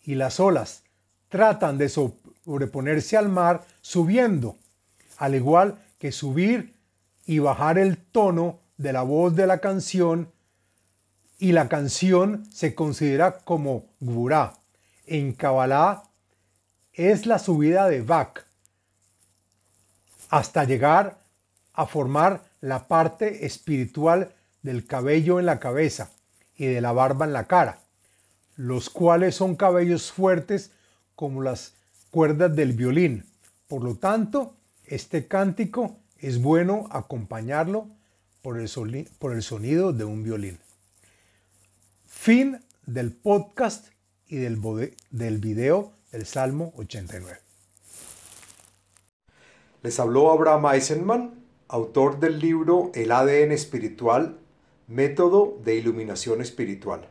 y 0.02 0.14
las 0.14 0.40
olas 0.40 0.82
tratan 1.28 1.76
de 1.76 1.90
sobreponerse 1.90 3.18
al 3.18 3.28
mar 3.28 3.66
subiendo, 3.82 4.56
al 5.18 5.34
igual 5.34 5.84
que 5.98 6.12
subir 6.12 6.74
y 7.26 7.40
bajar 7.40 7.76
el 7.76 7.98
tono 7.98 8.60
de 8.78 8.94
la 8.94 9.02
voz 9.02 9.36
de 9.36 9.46
la 9.46 9.58
canción, 9.58 10.32
y 11.40 11.52
la 11.52 11.68
canción 11.68 12.46
se 12.52 12.74
considera 12.74 13.38
como 13.38 13.86
gurá. 13.98 14.58
En 15.06 15.32
Kabbalah 15.32 16.04
es 16.92 17.24
la 17.24 17.38
subida 17.38 17.88
de 17.88 18.02
Bach 18.02 18.44
hasta 20.28 20.64
llegar 20.64 21.18
a 21.72 21.86
formar 21.86 22.44
la 22.60 22.86
parte 22.86 23.46
espiritual 23.46 24.34
del 24.62 24.86
cabello 24.86 25.40
en 25.40 25.46
la 25.46 25.58
cabeza 25.58 26.10
y 26.56 26.66
de 26.66 26.82
la 26.82 26.92
barba 26.92 27.24
en 27.24 27.32
la 27.32 27.44
cara, 27.44 27.78
los 28.56 28.90
cuales 28.90 29.34
son 29.34 29.56
cabellos 29.56 30.12
fuertes 30.12 30.70
como 31.16 31.42
las 31.42 31.72
cuerdas 32.10 32.54
del 32.54 32.74
violín. 32.74 33.24
Por 33.66 33.82
lo 33.82 33.94
tanto, 33.94 34.54
este 34.84 35.26
cántico 35.26 35.96
es 36.18 36.42
bueno 36.42 36.86
acompañarlo 36.90 37.88
por 38.42 38.58
el 38.58 38.68
sonido 38.68 39.94
de 39.94 40.04
un 40.04 40.22
violín. 40.22 40.58
Fin 42.22 42.60
del 42.84 43.12
podcast 43.12 43.94
y 44.28 44.36
del, 44.36 44.60
del 45.10 45.38
video 45.38 45.94
del 46.12 46.26
Salmo 46.26 46.74
89. 46.76 47.38
Les 49.82 49.98
habló 49.98 50.30
Abraham 50.30 50.66
Eisenman, 50.66 51.42
autor 51.68 52.20
del 52.20 52.38
libro 52.38 52.92
El 52.92 53.10
ADN 53.10 53.52
espiritual 53.52 54.38
Método 54.86 55.58
de 55.64 55.76
Iluminación 55.76 56.42
Espiritual. 56.42 57.08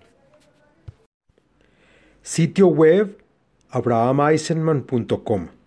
Sitio 2.21 2.67
web 2.67 3.17
abrahameisenman.com 3.69 5.58